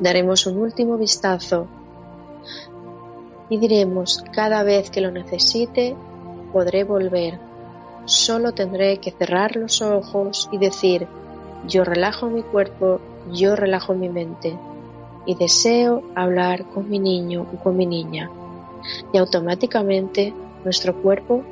[0.00, 1.68] Daremos un último vistazo
[3.48, 5.94] y diremos cada vez que lo necesite,
[6.52, 7.38] podré volver.
[8.04, 11.06] Solo tendré que cerrar los ojos y decir,
[11.66, 13.00] yo relajo mi cuerpo,
[13.32, 14.56] yo relajo mi mente
[15.26, 18.30] y deseo hablar con mi niño o con mi niña.
[19.12, 20.32] Y automáticamente
[20.64, 21.42] nuestro cuerpo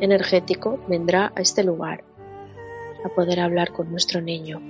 [0.00, 2.02] energético vendrá a este lugar
[3.04, 4.60] a poder hablar con nuestro niño.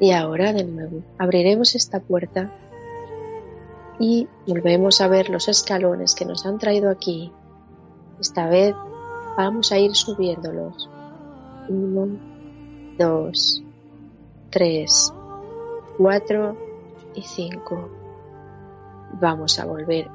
[0.00, 2.50] Y ahora de nuevo abriremos esta puerta
[4.00, 7.30] y volvemos a ver los escalones que nos han traído aquí
[8.22, 8.74] esta vez
[9.36, 10.88] vamos a ir subiéndolos.
[12.98, 13.62] Dos,
[14.50, 15.12] tres,
[15.96, 16.56] cuatro
[17.14, 17.90] y cinco.
[19.20, 20.08] Vamos a volver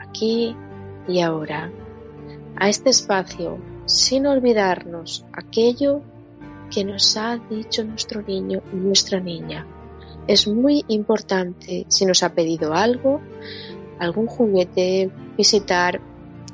[0.00, 0.54] aquí
[1.08, 1.70] y ahora
[2.56, 6.02] a este espacio sin olvidarnos aquello
[6.70, 9.66] que nos ha dicho nuestro niño y nuestra niña.
[10.26, 13.20] Es muy importante si nos ha pedido algo,
[13.98, 16.00] algún juguete, visitar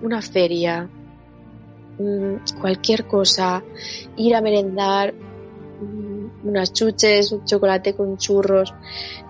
[0.02, 0.88] una feria,
[2.00, 3.62] Mm, cualquier cosa,
[4.16, 5.12] ir a merendar
[6.44, 8.74] unas chuches, un chocolate con churros,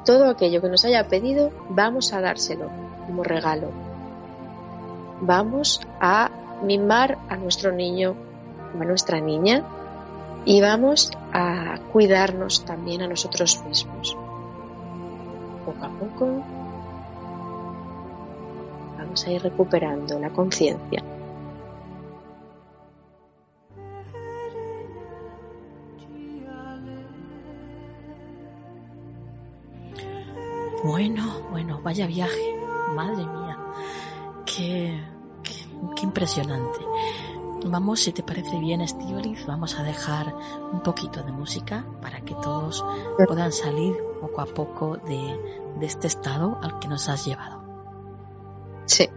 [0.04, 2.70] todo aquello que nos haya pedido, vamos a dárselo
[3.06, 3.70] como regalo.
[5.20, 6.30] Vamos a
[6.62, 8.14] mimar a nuestro niño
[8.78, 9.64] a nuestra niña
[10.44, 14.16] y vamos a cuidarnos también a nosotros mismos.
[15.64, 16.42] Poco a poco
[18.98, 21.02] vamos a ir recuperando la conciencia.
[30.84, 32.56] Bueno, bueno, vaya viaje.
[32.94, 33.58] Madre mía.
[34.46, 35.00] Qué,
[35.42, 36.78] qué, impresionante.
[37.66, 40.34] Vamos, si te parece bien, Estivaliz, vamos a dejar
[40.72, 42.84] un poquito de música para que todos
[43.26, 45.38] puedan salir poco a poco de,
[45.78, 47.62] de este estado al que nos has llevado.
[48.86, 49.08] Sí.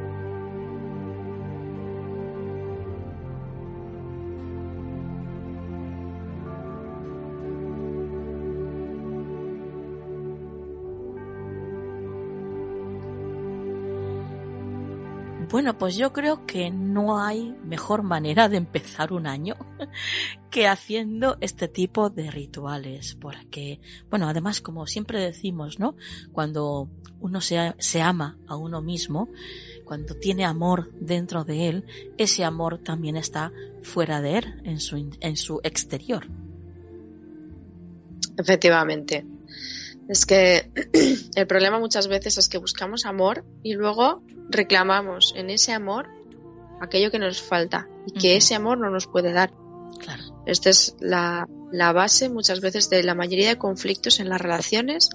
[15.53, 19.55] Bueno, pues yo creo que no hay mejor manera de empezar un año
[20.49, 23.79] que haciendo este tipo de rituales, porque,
[24.09, 25.95] bueno, además como siempre decimos, ¿no?
[26.31, 26.89] Cuando
[27.19, 29.29] uno se, se ama a uno mismo,
[29.85, 31.85] cuando tiene amor dentro de él,
[32.17, 33.51] ese amor también está
[33.83, 36.25] fuera de él, en su, en su exterior.
[38.39, 39.23] Efectivamente.
[40.09, 40.71] Es que
[41.35, 46.09] el problema muchas veces es que buscamos amor y luego reclamamos en ese amor
[46.81, 49.53] aquello que nos falta y que ese amor no nos puede dar.
[49.99, 50.23] Claro.
[50.45, 55.09] Esta es la, la, base muchas veces de la mayoría de conflictos en las relaciones.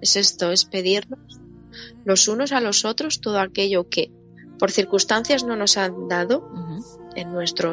[0.00, 1.40] Es esto, es pedirnos
[2.04, 4.10] los unos a los otros todo aquello que
[4.58, 6.48] por circunstancias no nos han dado
[7.16, 7.72] en nuestro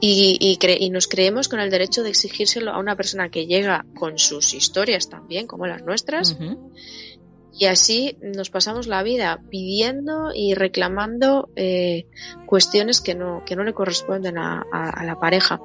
[0.00, 4.18] y, y, nos creemos con el derecho de exigírselo a una persona que llega con
[4.18, 6.36] sus historias también, como las nuestras.
[7.52, 12.06] Y así nos pasamos la vida pidiendo y reclamando eh,
[12.46, 14.64] cuestiones que no, que no le corresponden a,
[15.04, 15.60] la pareja.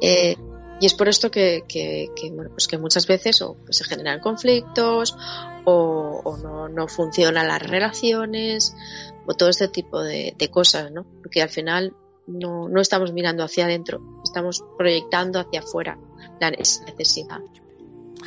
[0.00, 0.36] Eh,
[0.80, 5.16] y es por esto que, que, bueno, pues que muchas veces o se generan conflictos
[5.64, 8.74] o, o no, no, funcionan las relaciones
[9.26, 11.04] o todo este tipo de, de, cosas, ¿no?
[11.22, 11.94] Porque al final
[12.32, 15.98] no, no estamos mirando hacia adentro, estamos proyectando hacia afuera
[16.40, 17.40] la necesidad.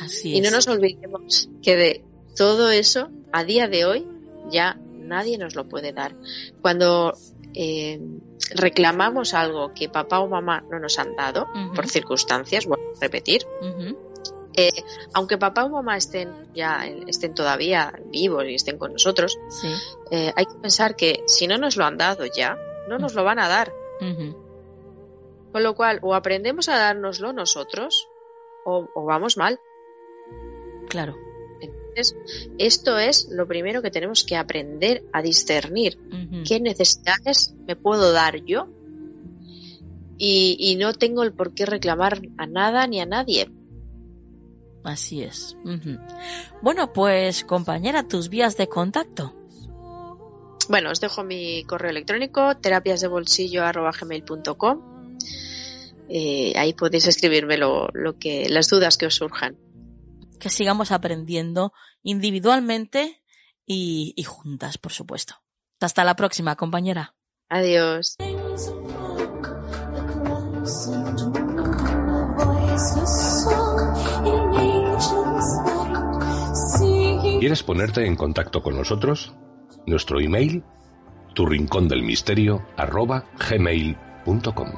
[0.00, 2.04] Así y no nos olvidemos que de
[2.36, 4.06] todo eso, a día de hoy,
[4.50, 6.14] ya nadie nos lo puede dar.
[6.60, 7.14] Cuando
[7.54, 8.00] eh,
[8.54, 13.46] reclamamos algo que papá o mamá no nos han dado, por circunstancias, voy a repetir,
[14.56, 14.84] eh,
[15.14, 19.38] aunque papá o mamá estén ya estén todavía vivos y estén con nosotros,
[20.10, 23.24] eh, hay que pensar que si no nos lo han dado ya, no nos lo
[23.24, 23.72] van a dar.
[23.98, 28.08] Con lo cual, o aprendemos a dárnoslo nosotros,
[28.64, 29.60] o, vamos mal.
[30.88, 31.16] Claro.
[31.60, 32.16] Entonces,
[32.58, 35.98] esto es lo primero que tenemos que aprender a discernir.
[36.46, 38.68] ¿Qué necesidades me puedo dar yo?
[40.18, 43.50] Y, no tengo el por qué reclamar a nada ni a nadie.
[44.84, 45.56] Así es.
[46.62, 49.34] Bueno, pues compañera, tus vías de contacto.
[50.68, 54.96] Bueno, os dejo mi correo electrónico terapiasdebolsillo@gmail.com.
[56.08, 57.88] Eh, ahí podéis escribirme lo,
[58.18, 59.56] que las dudas que os surjan.
[60.38, 63.22] Que sigamos aprendiendo individualmente
[63.64, 65.36] y, y juntas, por supuesto.
[65.80, 67.14] Hasta la próxima, compañera.
[67.48, 68.16] Adiós.
[77.38, 79.34] ¿Quieres ponerte en contacto con nosotros?
[79.86, 80.64] Nuestro email,
[81.32, 84.72] tu rincón del misterio, arroba gmail.com.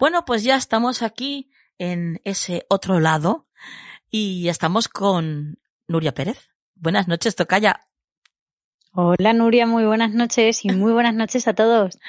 [0.00, 3.46] Bueno, pues ya estamos aquí en ese otro lado
[4.10, 5.61] y estamos con
[5.92, 6.50] Nuria Pérez.
[6.74, 7.84] Buenas noches, Tocaya.
[8.94, 11.98] Hola Nuria, muy buenas noches y muy buenas noches a todos.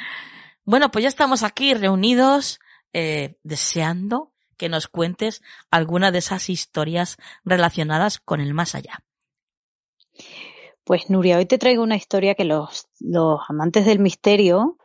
[0.66, 2.62] Bueno, pues ya estamos aquí reunidos
[2.94, 9.04] eh, deseando que nos cuentes alguna de esas historias relacionadas con el más allá.
[10.86, 14.78] Pues Nuria, hoy te traigo una historia que los, los amantes del misterio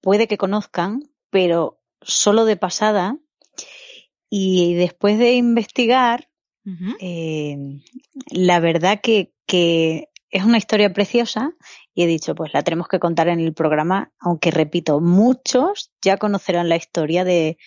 [0.00, 3.16] puede que conozcan, pero solo de pasada.
[4.28, 6.29] Y después de investigar,
[7.00, 7.56] eh,
[8.30, 11.52] la verdad que, que es una historia preciosa
[11.94, 16.16] y he dicho, pues la tenemos que contar en el programa, aunque repito, muchos ya
[16.16, 17.58] conocerán la historia de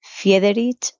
[0.00, 0.94] Friedrich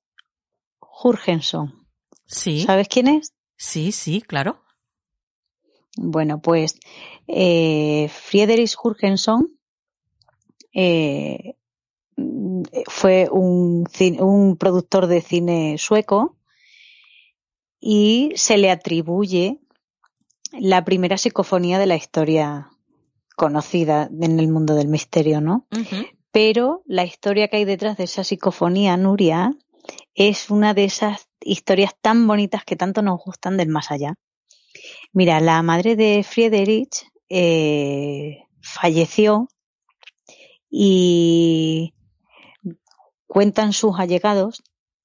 [0.81, 1.87] Jurgenson.
[2.27, 2.63] Sí.
[2.63, 3.35] ¿Sabes quién es?
[3.57, 4.63] Sí, sí, claro.
[5.97, 6.79] Bueno, pues
[7.29, 9.57] eh, Friedrich Jurgenson
[10.73, 11.55] eh,
[12.89, 13.87] fue un,
[14.19, 16.37] un productor de cine sueco
[17.87, 19.59] y se le atribuye
[20.53, 22.71] la primera psicofonía de la historia
[23.37, 25.67] conocida en el mundo del misterio, ¿no?
[26.31, 29.53] Pero la historia que hay detrás de esa psicofonía, Nuria,
[30.15, 34.15] es una de esas historias tan bonitas que tanto nos gustan del más allá.
[35.13, 39.47] Mira, la madre de Friedrich eh, falleció
[40.71, 41.93] y
[43.27, 44.63] cuentan sus allegados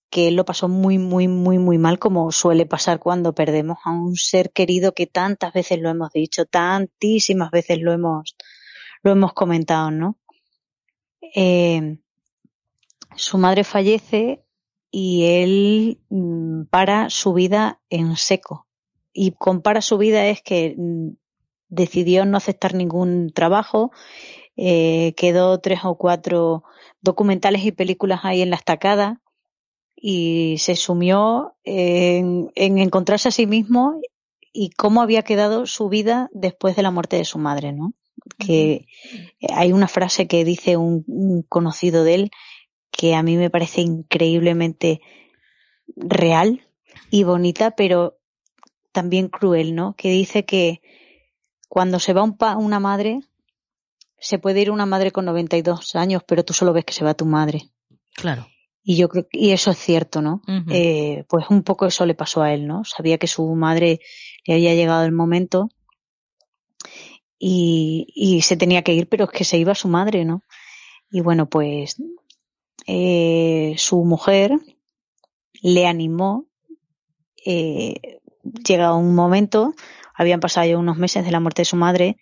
[0.09, 3.91] que él lo pasó muy, muy, muy, muy mal, como suele pasar cuando perdemos a
[3.91, 8.35] un ser querido que tantas veces lo hemos dicho, tantísimas veces lo hemos,
[9.03, 10.17] lo hemos comentado, ¿no?
[11.35, 11.99] Eh,
[13.15, 14.43] su madre fallece
[14.91, 18.67] y él mm, para su vida en seco.
[19.13, 21.09] Y compara su vida es que mm,
[21.67, 23.91] decidió no aceptar ningún trabajo,
[24.57, 26.63] eh, quedó tres o cuatro
[27.01, 29.21] documentales y películas ahí en la estacada,
[30.01, 33.99] y se sumió en, encontrarse a sí mismo
[34.53, 37.93] y cómo había quedado su vida después de la muerte de su madre, ¿no?
[38.37, 38.85] Que
[39.49, 42.31] hay una frase que dice un, conocido de él
[42.91, 45.01] que a mí me parece increíblemente
[45.95, 46.65] real
[47.11, 48.17] y bonita, pero
[48.93, 49.95] también cruel, ¿no?
[49.95, 50.81] Que dice que
[51.67, 53.19] cuando se va un pa una madre,
[54.17, 57.13] se puede ir una madre con 92 años, pero tú solo ves que se va
[57.13, 57.69] tu madre.
[58.15, 58.47] Claro.
[58.91, 60.41] Y yo creo y eso es cierto, ¿no?
[60.71, 62.83] eh, pues un poco eso le pasó a él, ¿no?
[62.85, 63.99] Sabía que su madre
[64.47, 65.69] le había llegado el momento
[67.37, 70.41] y, y se tenía que ir, pero es que se iba su madre, ¿no?
[71.11, 71.97] Y bueno, pues
[72.87, 74.59] eh, su mujer
[75.61, 76.47] le animó,
[77.45, 78.21] eh,
[78.67, 79.75] llega un momento,
[80.15, 82.17] habían pasado ya unos meses de la muerte de su madre,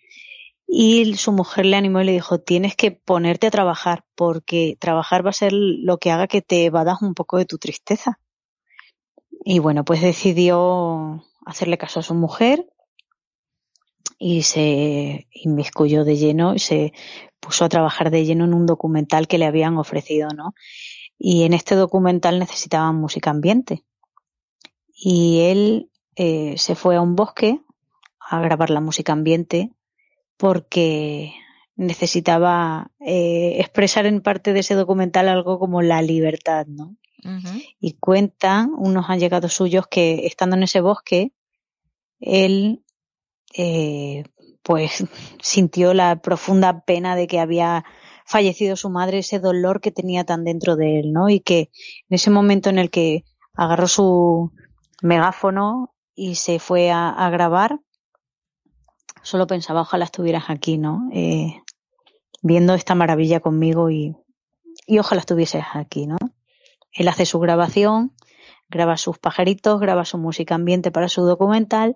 [0.70, 5.24] y su mujer le animó y le dijo, tienes que ponerte a trabajar, porque trabajar
[5.24, 8.20] va a ser lo que haga que te evadas un poco de tu tristeza.
[9.44, 12.66] Y bueno, pues decidió hacerle caso a su mujer
[14.18, 16.92] y se inmiscuyó de lleno y se
[17.40, 20.54] puso a trabajar de lleno en un documental que le habían ofrecido, ¿no?
[21.18, 23.84] Y en este documental necesitaban música ambiente.
[24.92, 27.58] Y él eh, se fue a un bosque
[28.20, 29.72] a grabar la música ambiente
[30.38, 31.34] porque
[31.76, 36.96] necesitaba eh, expresar en parte de ese documental algo como la libertad, ¿no?
[37.80, 41.32] Y cuentan unos allegados suyos que estando en ese bosque,
[42.20, 42.84] él
[43.54, 44.24] eh,
[44.62, 45.04] pues
[45.42, 47.84] sintió la profunda pena de que había
[48.24, 51.28] fallecido su madre, ese dolor que tenía tan dentro de él, ¿no?
[51.28, 51.70] Y que
[52.08, 53.24] en ese momento en el que
[53.54, 54.52] agarró su
[55.02, 57.80] megáfono y se fue a, grabar,
[59.28, 61.10] solo pensaba, ojalá estuvieras aquí, ¿no?
[61.12, 61.60] Eh,
[62.40, 64.16] viendo esta maravilla conmigo y,
[64.86, 66.16] y ojalá estuvieses aquí, ¿no?
[66.92, 68.14] Él hace su grabación,
[68.70, 71.94] graba sus pajaritos, graba su música ambiente para su documental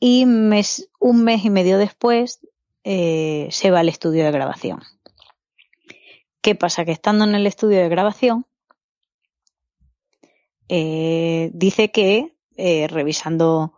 [0.00, 2.40] y mes, un mes y medio después
[2.82, 4.82] eh, se va al estudio de grabación.
[6.40, 6.84] ¿Qué pasa?
[6.84, 8.46] Que estando en el estudio de grabación,
[10.68, 12.34] eh, dice que
[12.88, 13.74] revisando,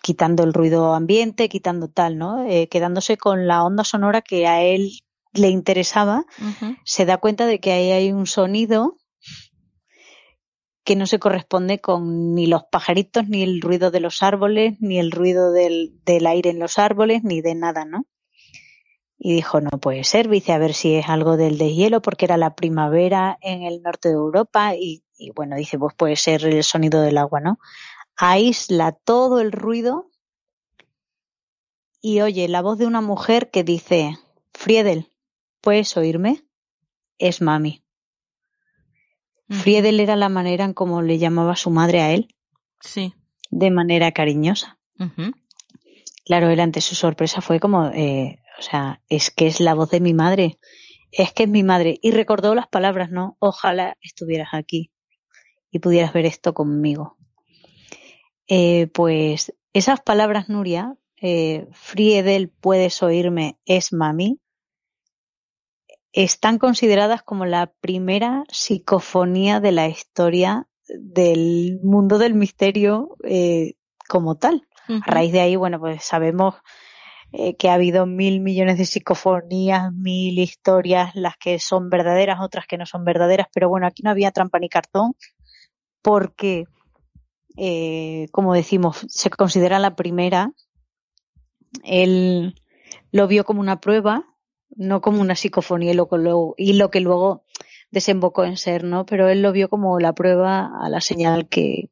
[0.00, 2.44] quitando el ruido ambiente, quitando tal, ¿no?
[2.48, 5.00] Eh, quedándose con la onda sonora que a él
[5.32, 6.24] le interesaba,
[6.84, 8.96] se da cuenta de que ahí hay un sonido
[10.84, 14.98] que no se corresponde con ni los pajaritos, ni el ruido de los árboles, ni
[14.98, 18.06] el ruido del, del aire en los árboles, ni de nada, ¿no?
[19.16, 22.36] Y dijo, no puede ser, dice, a ver si es algo del deshielo, porque era
[22.36, 26.64] la primavera en el norte de Europa, y, y bueno, dice, pues puede ser el
[26.64, 27.58] sonido del agua, ¿no?
[28.16, 30.10] Aísla todo el ruido
[32.00, 34.18] y oye la voz de una mujer que dice,
[34.52, 35.08] Friedel,
[35.60, 36.44] ¿puedes oírme?
[37.18, 37.84] Es mami.
[39.48, 42.34] Friedel era la manera en cómo le llamaba su madre a él.
[42.80, 43.14] Sí.
[43.50, 44.78] De manera cariñosa.
[46.24, 49.90] Claro, él ante su sorpresa fue como, eh, o sea, es que es la voz
[49.90, 50.58] de mi madre.
[51.10, 51.98] Es que es mi madre.
[52.02, 53.36] Y recordó las palabras, ¿no?
[53.38, 54.90] Ojalá estuvieras aquí
[55.70, 57.16] y pudieras ver esto conmigo.
[58.48, 64.40] Eh, pues esas palabras, Nuria, eh, Friedel, puedes oírme, es mami,
[66.12, 73.74] están consideradas como la primera psicofonía de la historia del mundo del misterio eh,
[74.08, 74.66] como tal.
[74.88, 76.56] A raíz de ahí, bueno, pues sabemos
[77.32, 82.66] eh, que ha habido mil millones de psicofonías, mil historias, las que son verdaderas, otras
[82.66, 85.14] que no son verdaderas, pero bueno, aquí no había trampa ni cartón
[86.02, 86.66] porque,
[87.56, 90.52] eh, como decimos, se considera la primera.
[91.84, 92.54] Él
[93.10, 94.32] lo vio como una prueba
[94.76, 96.08] no como una psicofonía y lo,
[96.56, 97.44] y lo que luego
[97.90, 99.04] desembocó en ser, ¿no?
[99.06, 101.90] Pero él lo vio como la prueba a la señal que,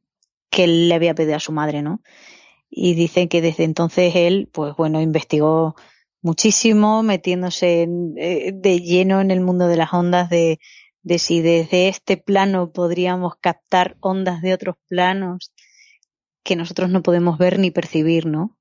[0.51, 2.03] que él le había pedido a su madre, ¿no?
[2.71, 5.75] Y dicen que desde entonces él, pues bueno, investigó
[6.23, 10.59] muchísimo, metiéndose eh, de lleno en el mundo de las ondas, de,
[11.03, 15.53] de si desde este plano podríamos captar ondas de otros planos
[16.43, 18.57] que nosotros no podemos ver ni percibir, ¿no?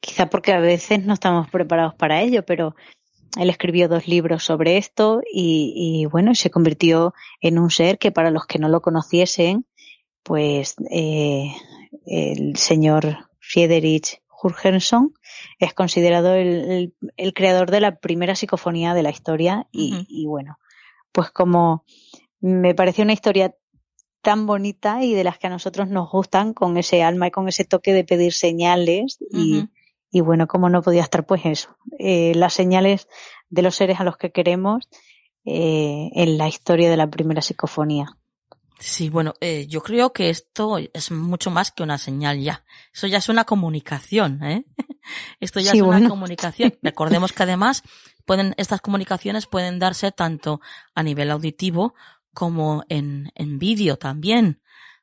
[0.00, 2.74] Quizá porque a veces no estamos preparados para ello, pero
[3.36, 8.12] él escribió dos libros sobre esto y, y, bueno, se convirtió en un ser que
[8.12, 9.66] para los que no lo conociesen,
[10.22, 11.52] pues eh,
[12.06, 15.14] el señor Friedrich Jurgenson
[15.58, 20.58] es considerado el, el, creador de la primera psicofonía de la historia y, y, bueno,
[21.18, 21.84] pues como
[22.40, 23.52] me pareció una historia
[24.22, 27.48] tan bonita y de las que a nosotros nos gustan con ese alma y con
[27.48, 29.64] ese toque de pedir señales y,
[30.12, 33.08] y bueno, como no podía estar, pues eso, eh, las señales
[33.50, 34.88] de los seres a los que queremos
[35.44, 38.16] eh, en la historia de la primera psicofonía.
[38.78, 42.64] Sí, bueno, eh, yo creo que esto es mucho más que una señal ya.
[42.94, 44.64] Eso ya es una comunicación, ¿eh?
[45.40, 46.78] Esto ya es una comunicación.
[46.80, 47.82] Recordemos que además
[48.28, 50.60] pueden, estas comunicaciones pueden darse tanto
[50.94, 51.94] a nivel auditivo
[52.34, 54.60] como en, en vídeo también.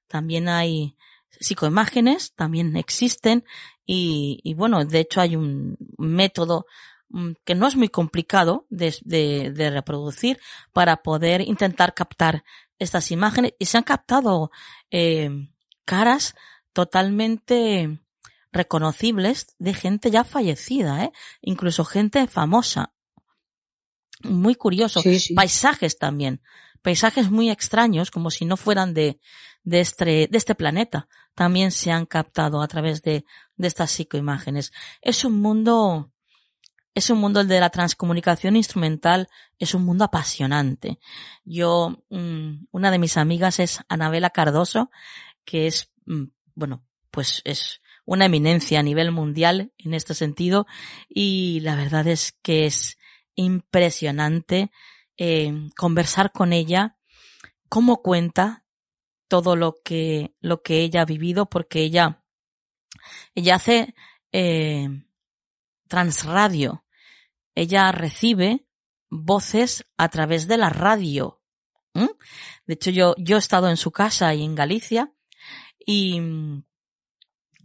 [0.07, 0.95] También hay
[1.31, 3.43] psicoimágenes, también existen
[3.83, 6.67] y, y bueno, de hecho hay un método
[7.09, 10.39] mm, que no es muy complicado de, de, de, reproducir
[10.71, 12.43] para poder intentar captar
[12.77, 14.51] estas imágenes y se han captado
[14.91, 15.49] eh,
[15.83, 16.35] caras
[16.73, 17.99] totalmente
[18.51, 21.11] reconocibles de gente ya fallecida, ¿eh?
[21.41, 22.94] incluso gente famosa.
[24.25, 25.01] Muy curioso.
[25.35, 26.41] Paisajes también.
[26.81, 29.19] Paisajes muy extraños, como si no fueran de,
[29.63, 31.07] de, este, de este planeta.
[31.33, 33.25] También se han captado a través de,
[33.57, 34.71] de estas psicoimágenes.
[35.01, 36.11] Es un mundo,
[36.93, 39.27] es un mundo el de la transcomunicación instrumental,
[39.59, 40.99] es un mundo apasionante.
[41.43, 44.91] Yo, mm, una de mis amigas es Anabela Cardoso,
[45.43, 50.67] que es, mm, bueno, pues es una eminencia a nivel mundial en este sentido
[51.09, 52.97] y la verdad es que es
[53.35, 54.71] impresionante
[55.17, 56.97] eh, conversar con ella,
[57.69, 58.65] cómo cuenta
[59.27, 62.23] todo lo que, lo que ella ha vivido, porque ella,
[63.33, 63.95] ella hace
[64.31, 64.89] eh,
[65.87, 66.85] transradio.
[67.55, 68.67] Ella recibe
[69.09, 71.41] voces a través de la radio.
[72.65, 75.13] De hecho, yo, yo he estado en su casa y en Galicia
[75.85, 76.19] y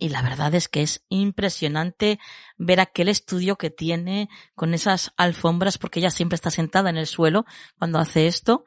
[0.01, 2.19] y la verdad es que es impresionante
[2.57, 7.07] ver aquel estudio que tiene con esas alfombras, porque ella siempre está sentada en el
[7.07, 7.45] suelo
[7.79, 8.65] cuando hace esto.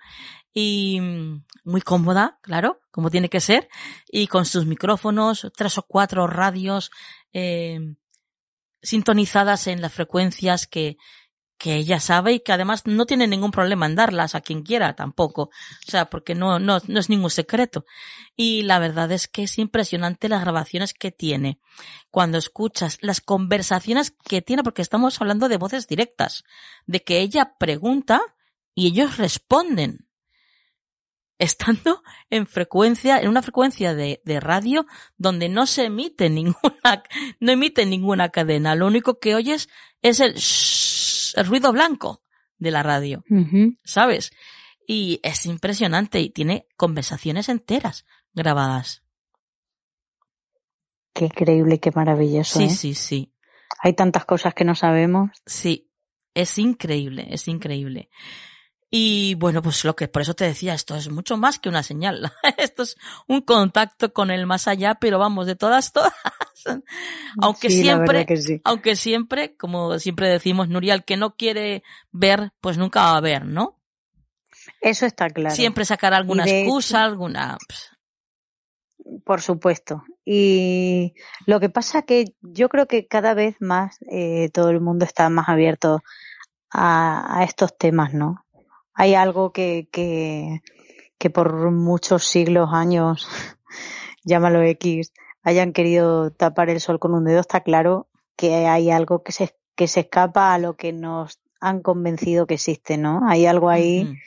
[0.54, 3.68] Y mm, muy cómoda, claro, como tiene que ser.
[4.08, 6.92] Y con sus micrófonos, tres o cuatro radios,
[7.34, 7.80] eh,
[8.84, 10.98] sintonizadas en las frecuencias que,
[11.64, 14.97] que ella sabe y que además no tiene ningún problema en darlas a quien quiera
[14.97, 15.43] tampoco.
[15.43, 17.86] O sea, porque no, no, no es ningún secreto.
[18.36, 21.61] Y la verdad es que es impresionante las grabaciones que tiene.
[22.11, 26.43] Cuando escuchas las conversaciones que tiene, porque estamos hablando de voces directas,
[26.86, 28.20] de que ella pregunta
[28.76, 30.09] y ellos responden.
[31.39, 34.86] Estando en frecuencia, en una frecuencia de, de radio
[35.16, 37.03] donde no se emite ninguna,
[37.39, 38.76] no emite ninguna cadena.
[38.76, 39.70] Lo único que oyes
[40.01, 40.38] es el
[41.36, 42.24] el ruido blanco
[42.58, 43.24] de la radio,
[43.84, 44.32] ¿sabes?
[44.88, 49.04] Y es impresionante y tiene conversaciones enteras grabadas.
[51.14, 52.60] Qué increíble, qué maravilloso.
[52.60, 52.70] Sí, ¿eh?
[52.70, 53.34] sí, sí.
[53.80, 55.30] Hay tantas cosas que no sabemos.
[55.46, 55.92] Sí,
[56.34, 58.10] es increíble, es increíble.
[58.96, 61.82] Y bueno, pues lo que por eso te decía, esto es mucho más que una
[61.82, 62.32] señal.
[62.60, 62.96] esto es
[63.28, 66.14] un contacto con el más allá, pero vamos, de todas, todas.
[67.41, 68.28] aunque siempre,
[68.64, 71.82] aunque siempre, como siempre decimos, Nuria, el que no quiere
[72.12, 73.80] ver, pues nunca va a ver, ¿no?
[74.80, 75.56] Eso está claro.
[75.56, 77.58] Siempre sacar alguna excusa, alguna.
[79.26, 80.04] Por supuesto.
[80.24, 81.16] Y
[81.48, 85.28] lo que pasa que yo creo que cada vez más eh, todo el mundo está
[85.30, 86.04] más abierto
[86.70, 88.43] a, a estos temas, ¿no?
[88.94, 90.62] Hay algo que, que,
[91.18, 93.28] que por muchos siglos, años,
[94.24, 95.14] llámalo X,
[95.44, 99.56] hayan querido tapar el sol con un dedo, está claro que hay algo que se,
[99.76, 103.22] que se escapa a lo que nos han convencido que existe, ¿no?
[103.28, 104.18] Hay algo ahí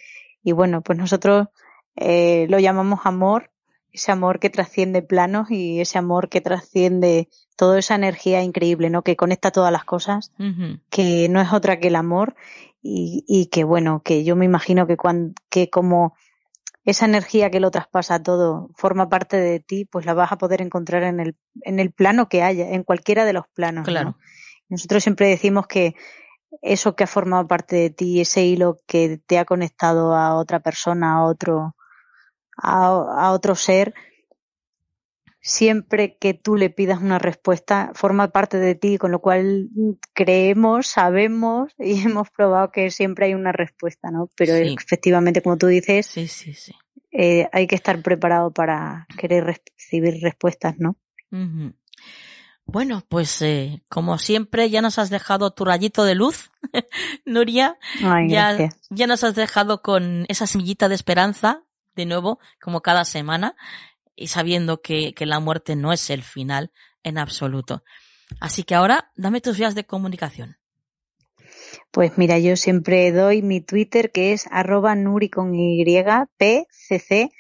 [0.43, 1.49] y bueno, pues nosotros
[1.97, 3.51] eh, lo llamamos amor,
[3.93, 9.03] ese amor que trasciende planos y ese amor que trasciende toda esa energía increíble, ¿no?
[9.03, 10.33] Que conecta todas las cosas,
[10.91, 12.37] que no es otra que el amor
[12.87, 16.15] y, y que bueno, que yo me imagino que, cuando, que como
[16.85, 20.63] esa energía que lo traspasa todo forma parte de ti, pues la vas a poder
[20.63, 23.87] encontrar en el, en el plano que haya, en cualquiera de los planos.
[23.87, 24.17] Claro.
[24.69, 25.97] Nosotros siempre decimos que
[26.63, 30.61] eso que ha formado parte de ti, ese hilo que te ha conectado a otra
[30.61, 31.75] persona, a otro,
[32.57, 33.95] a, a otro ser,
[35.47, 39.69] siempre que tú le pidas una respuesta, forma parte de ti, con lo cual
[40.13, 44.29] creemos, sabemos y hemos probado que siempre hay una respuesta, ¿no?
[44.37, 46.75] Pero efectivamente, como tú dices, sí, sí, sí.
[47.13, 50.97] Eh, hay que estar preparado para querer recibir respuestas, ¿no?
[52.67, 56.51] Bueno, pues eh, como siempre ya nos has dejado tu rayito de luz,
[57.25, 57.79] Nuria.
[58.29, 61.63] ya, ya nos has dejado con esa semillita de esperanza,
[61.95, 63.55] de nuevo, como cada semana
[64.17, 67.85] y sabiendo que, que la muerte no es el final en absoluto.
[68.41, 70.57] Así que ahora dame tus vías de comunicación.
[71.91, 77.31] Pues mira, yo siempre doy mi Twitter que es arroba nuri con y pcc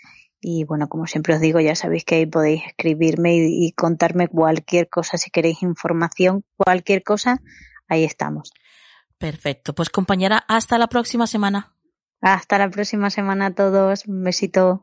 [0.40, 4.28] y bueno, como siempre os digo, ya sabéis que ahí podéis escribirme y, y, contarme
[4.28, 7.40] cualquier cosa, si queréis información, cualquier cosa,
[7.88, 8.52] ahí estamos.
[9.18, 11.74] Perfecto, pues compañera, hasta la próxima semana.
[12.20, 14.82] Hasta la próxima semana a todos, un besito.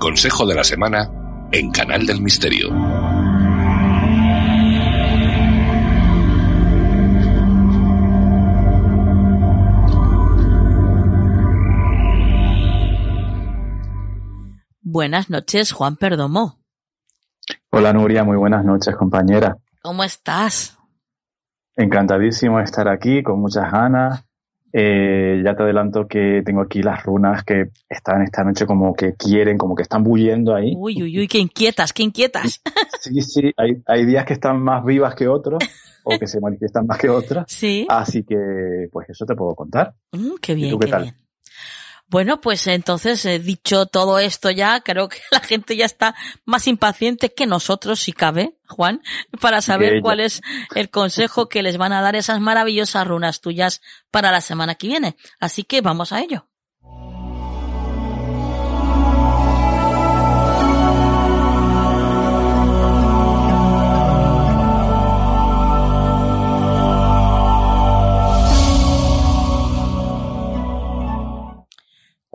[0.00, 1.08] Consejo de la semana
[1.52, 2.70] en Canal del Misterio.
[14.80, 16.58] Buenas noches, Juan Perdomo.
[17.70, 19.58] Hola Nuria, muy buenas noches, compañera.
[19.82, 20.78] ¿Cómo estás?
[21.76, 24.24] Encantadísimo de estar aquí, con muchas ganas.
[24.72, 29.14] Eh, ya te adelanto que tengo aquí las runas que están esta noche como que
[29.14, 30.74] quieren, como que están bulliendo ahí.
[30.76, 32.60] Uy, uy, uy, qué inquietas, qué inquietas.
[33.00, 35.58] Sí, sí, hay, hay días que están más vivas que otros
[36.04, 37.46] o que se manifiestan más que otras.
[37.48, 37.86] Sí.
[37.88, 39.94] Así que, pues eso te puedo contar.
[40.12, 41.14] Mm, qué bien, qué, bien.
[42.10, 46.66] Bueno, pues entonces, he dicho todo esto ya, creo que la gente ya está más
[46.66, 49.00] impaciente que nosotros, si cabe, Juan,
[49.40, 50.42] para saber cuál es
[50.74, 53.80] el consejo que les van a dar esas maravillosas runas tuyas
[54.10, 55.16] para la semana que viene.
[55.38, 56.49] Así que vamos a ello.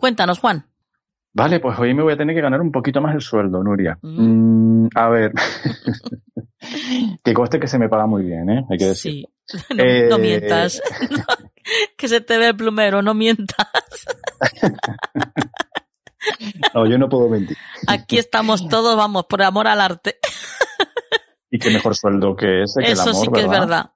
[0.06, 0.64] Cuéntanos, Juan.
[1.32, 3.98] Vale, pues hoy me voy a tener que ganar un poquito más el sueldo, Nuria.
[4.02, 4.84] Mm.
[4.84, 5.32] Mm, a ver,
[7.24, 8.64] que coste que se me paga muy bien, ¿eh?
[8.70, 9.26] Hay que decir.
[9.44, 10.80] Sí, no, eh, mientas.
[11.98, 13.66] que se te ve el plumero, no mientas.
[16.72, 17.56] no, yo no puedo mentir.
[17.88, 20.20] Aquí estamos todos, vamos, por amor al arte.
[21.50, 23.90] y qué mejor sueldo que ese, que Eso el amor, sí que es verdad.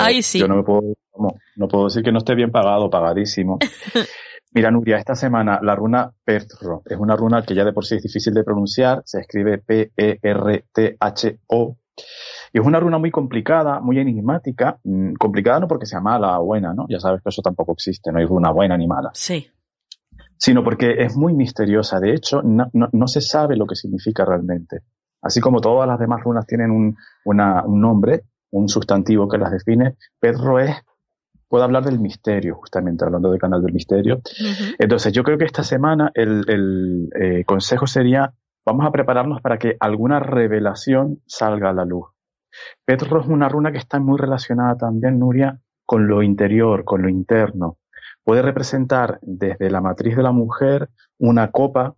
[0.00, 0.38] Ahí sí.
[0.38, 0.80] Yo no me puedo,
[1.18, 3.58] no, no puedo decir que no esté bien pagado, pagadísimo.
[4.54, 7.94] Mira, Nuria, esta semana la runa Pertro es una runa que ya de por sí
[7.94, 9.96] es difícil de pronunciar, se escribe P-E-R-T-H-O.
[12.52, 14.78] Y es una runa muy complicada, muy enigmática.
[14.84, 16.84] Mm, complicada no porque sea mala o buena, ¿no?
[16.88, 19.10] Ya sabes que eso tampoco existe, no hay runa buena ni mala.
[19.14, 19.48] Sí.
[20.36, 21.98] Sino porque es muy misteriosa.
[21.98, 24.80] De hecho, no, no, se sabe lo que significa realmente.
[25.22, 26.94] Así como todas las demás runas tienen un,
[27.24, 30.76] una, un nombre, un sustantivo que las define, Perro es
[31.52, 34.22] puedo hablar del misterio, justamente hablando del canal del misterio.
[34.78, 38.32] Entonces, yo creo que esta semana el, eh, consejo sería,
[38.64, 42.06] vamos a prepararnos para que alguna revelación salga a la luz.
[42.86, 47.10] Petro es una runa que está muy relacionada también, Nuria, con lo interior, con lo
[47.10, 47.76] interno.
[48.24, 50.88] Puede representar desde la matriz de la mujer
[51.18, 51.96] una copa,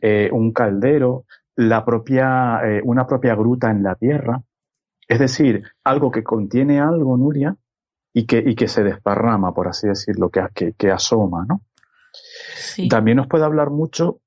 [0.00, 4.40] eh, un caldero, la propia, eh, una propia gruta en la tierra.
[5.06, 7.58] Es decir, algo que contiene algo, Nuria,
[8.18, 11.60] y que, y que se desparrama, por así decirlo, que, que, que asoma, ¿no?
[12.88, 14.20] También nos puede hablar mucho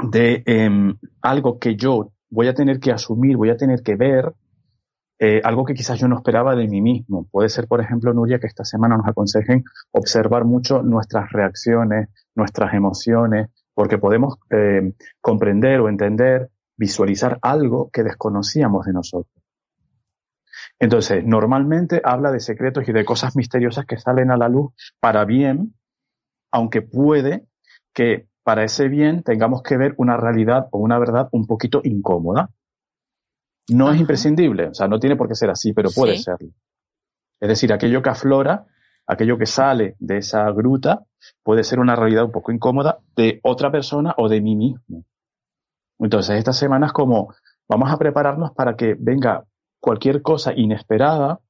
[0.00, 4.32] de em, algo que yo voy a tener que asumir, voy a tener que ver,
[5.18, 7.26] eh, algo que quizás yo no esperaba de mí mismo.
[7.28, 12.72] Puede ser, por ejemplo, Nuria, que esta semana nos aconsejen observar mucho nuestras reacciones, nuestras
[12.72, 19.37] emociones, porque podemos eh, comprender o entender, visualizar algo que desconocíamos de nosotros.
[20.78, 25.24] Entonces, normalmente habla de secretos y de cosas misteriosas que salen a la luz para
[25.24, 25.74] bien,
[26.52, 27.46] aunque puede
[27.92, 32.50] que para ese bien tengamos que ver una realidad o una verdad un poquito incómoda.
[33.68, 36.48] No es imprescindible, o sea, no tiene por qué ser así, pero puede serlo.
[37.40, 38.66] Es decir, aquello que aflora,
[39.06, 41.04] aquello que sale de esa gruta,
[41.42, 45.04] puede ser una realidad un poco incómoda de otra persona o de mí mismo.
[45.98, 47.34] Entonces, estas semanas como
[47.68, 49.44] vamos a prepararnos para que venga
[49.80, 51.40] cualquier cosa inesperada,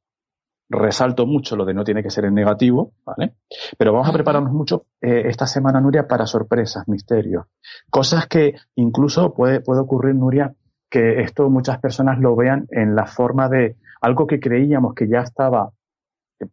[0.70, 3.34] resalto mucho lo de no tiene que ser en negativo, ¿vale?
[3.76, 7.46] Pero vamos a prepararnos mucho eh, esta semana, Nuria, para sorpresas, misterios.
[7.90, 10.54] Cosas que incluso puede, puede ocurrir, Nuria,
[10.90, 15.20] que esto muchas personas lo vean en la forma de algo que creíamos que ya
[15.20, 15.72] estaba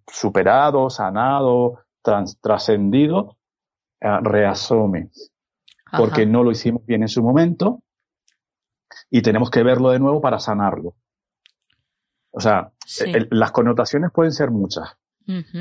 [0.08, 1.80] superado, sanado,
[2.42, 3.38] trascendido,
[4.00, 5.10] eh, reasome.
[5.98, 7.82] Porque no lo hicimos bien en su momento
[9.10, 10.96] y tenemos que verlo de nuevo para sanarlo.
[12.36, 12.72] O sea,
[13.32, 14.98] las connotaciones pueden ser muchas,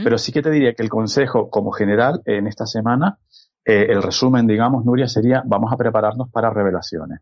[0.03, 3.19] pero sí que te diría que el consejo como general en esta semana,
[3.65, 7.21] eh, el resumen, digamos, Nuria, sería vamos a prepararnos para revelaciones,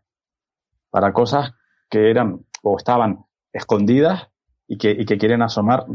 [0.89, 1.51] para cosas
[1.87, 4.23] que eran o estaban escondidas
[4.67, 5.85] y que, y que quieren asomar,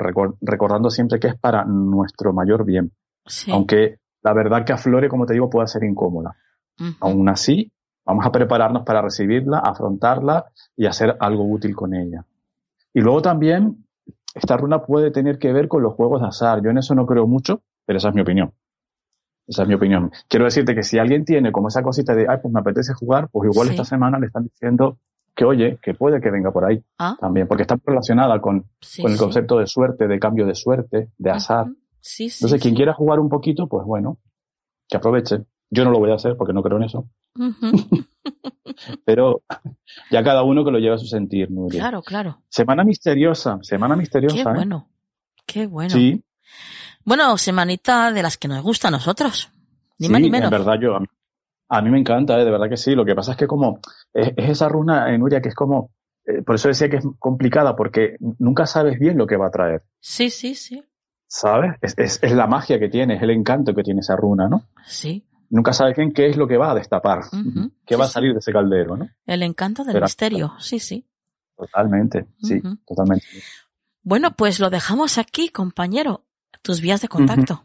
[0.41, 2.93] recordando siempre que es para nuestro mayor bien.
[3.51, 6.37] Aunque la verdad que aflore, como te digo, pueda ser incómoda.
[7.01, 7.73] Aún así,
[8.07, 10.47] vamos a prepararnos para recibirla, afrontarla
[10.77, 12.25] y hacer algo útil con ella.
[12.95, 13.85] Y luego también,
[14.35, 16.63] esta runa puede tener que ver con los juegos de azar.
[16.63, 18.53] Yo en eso no creo mucho, pero esa es mi opinión.
[19.47, 20.11] Esa es mi opinión.
[20.29, 23.29] Quiero decirte que si alguien tiene como esa cosita de, ay, pues me apetece jugar,
[23.31, 24.99] pues igual esta semana le están diciendo
[25.35, 27.17] que oye, que puede que venga por ahí ah.
[27.19, 28.65] también, porque está relacionada con,
[29.01, 31.67] con el concepto de suerte, de cambio de suerte, de azar.
[32.19, 34.19] Entonces, quien quiera jugar un poquito, pues bueno,
[34.89, 35.45] que aproveche.
[35.71, 37.09] Yo no lo voy a hacer porque no creo en eso.
[39.05, 39.43] Pero
[40.11, 41.81] ya cada uno que lo lleva a su sentir, Nuria.
[41.81, 42.43] Claro, claro.
[42.49, 44.37] Semana misteriosa, semana misteriosa.
[44.37, 44.55] Qué ¿eh?
[44.55, 44.89] bueno,
[45.47, 45.91] qué bueno.
[45.91, 46.23] Sí.
[47.05, 49.51] Bueno, semanita de las que nos gusta a nosotros.
[49.99, 50.53] Ni más sí, ni menos.
[50.53, 50.97] En verdad, yo,
[51.69, 52.45] a mí, me encanta, ¿eh?
[52.45, 52.95] de verdad que sí.
[52.95, 53.81] Lo que pasa es que como,
[54.13, 55.91] es, esa runa, en Nuria, que es como,
[56.25, 59.51] eh, por eso decía que es complicada, porque nunca sabes bien lo que va a
[59.51, 59.83] traer.
[60.01, 60.83] Sí, sí, sí.
[61.27, 61.77] ¿Sabes?
[61.83, 64.63] Es, es, es la magia que tiene, es el encanto que tiene esa runa, ¿no?
[64.87, 65.25] Sí.
[65.51, 67.21] Nunca sabes bien qué es lo que va a destapar,
[67.87, 69.09] qué Sí, va a salir de ese caldero, ¿no?
[69.27, 71.07] El encanto del Pero- misterio, sí, sí.
[71.57, 73.25] Totalmente, sí, totalmente.
[74.03, 76.25] Bueno, pues lo dejamos aquí, compañero.
[76.63, 77.65] Tus vías de contacto.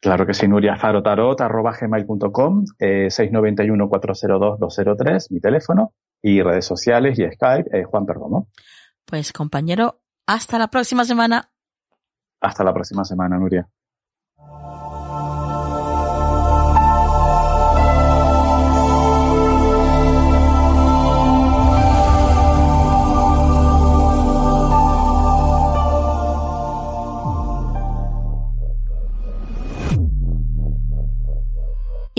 [0.00, 7.84] Claro que sí, Nuria gmail.com, eh, 691-402-203, mi teléfono, y redes sociales y Skype, eh,
[7.84, 8.48] Juan Perdomo.
[9.04, 11.50] Pues, compañero, hasta la próxima semana.
[12.40, 13.68] Hasta la próxima semana, Nuria.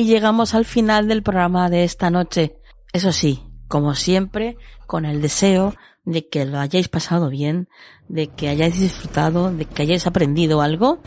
[0.02, 2.56] Y llegamos al final del programa de esta noche.
[2.92, 5.76] Eso sí, como siempre, con el deseo
[6.06, 7.70] de que lo hayáis pasado bien,
[8.08, 11.04] de que hayáis disfrutado, de que hayáis aprendido algo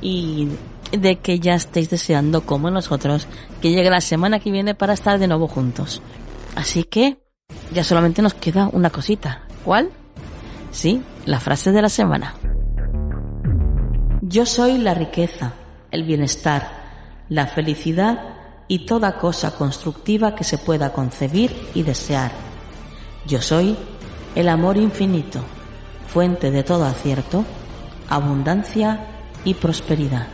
[0.00, 0.46] y
[0.92, 3.26] de que ya estéis deseando, como nosotros,
[3.60, 6.00] que llegue la semana que viene para estar de nuevo juntos.
[6.54, 7.18] Así que
[7.72, 9.42] ya solamente nos queda una cosita.
[9.64, 9.90] ¿Cuál?
[10.70, 12.36] Sí, la frase de la semana.
[14.22, 15.54] Yo soy la riqueza,
[15.90, 16.70] el bienestar,
[17.28, 18.35] la felicidad
[18.68, 22.32] y toda cosa constructiva que se pueda concebir y desear.
[23.26, 23.76] Yo soy
[24.34, 25.40] el amor infinito,
[26.08, 27.44] fuente de todo acierto,
[28.08, 29.06] abundancia
[29.44, 30.26] y prosperidad.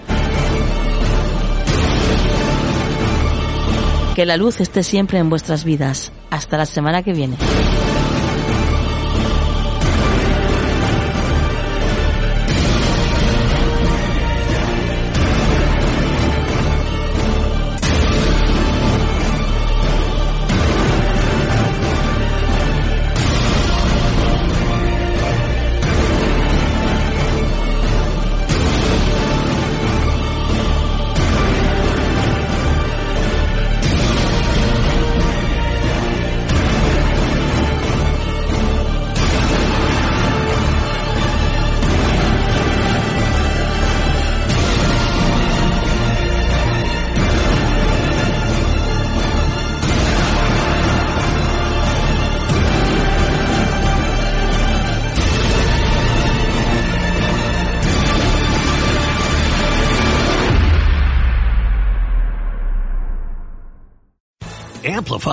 [4.14, 6.12] Que la luz esté siempre en vuestras vidas.
[6.30, 7.36] Hasta la semana que viene.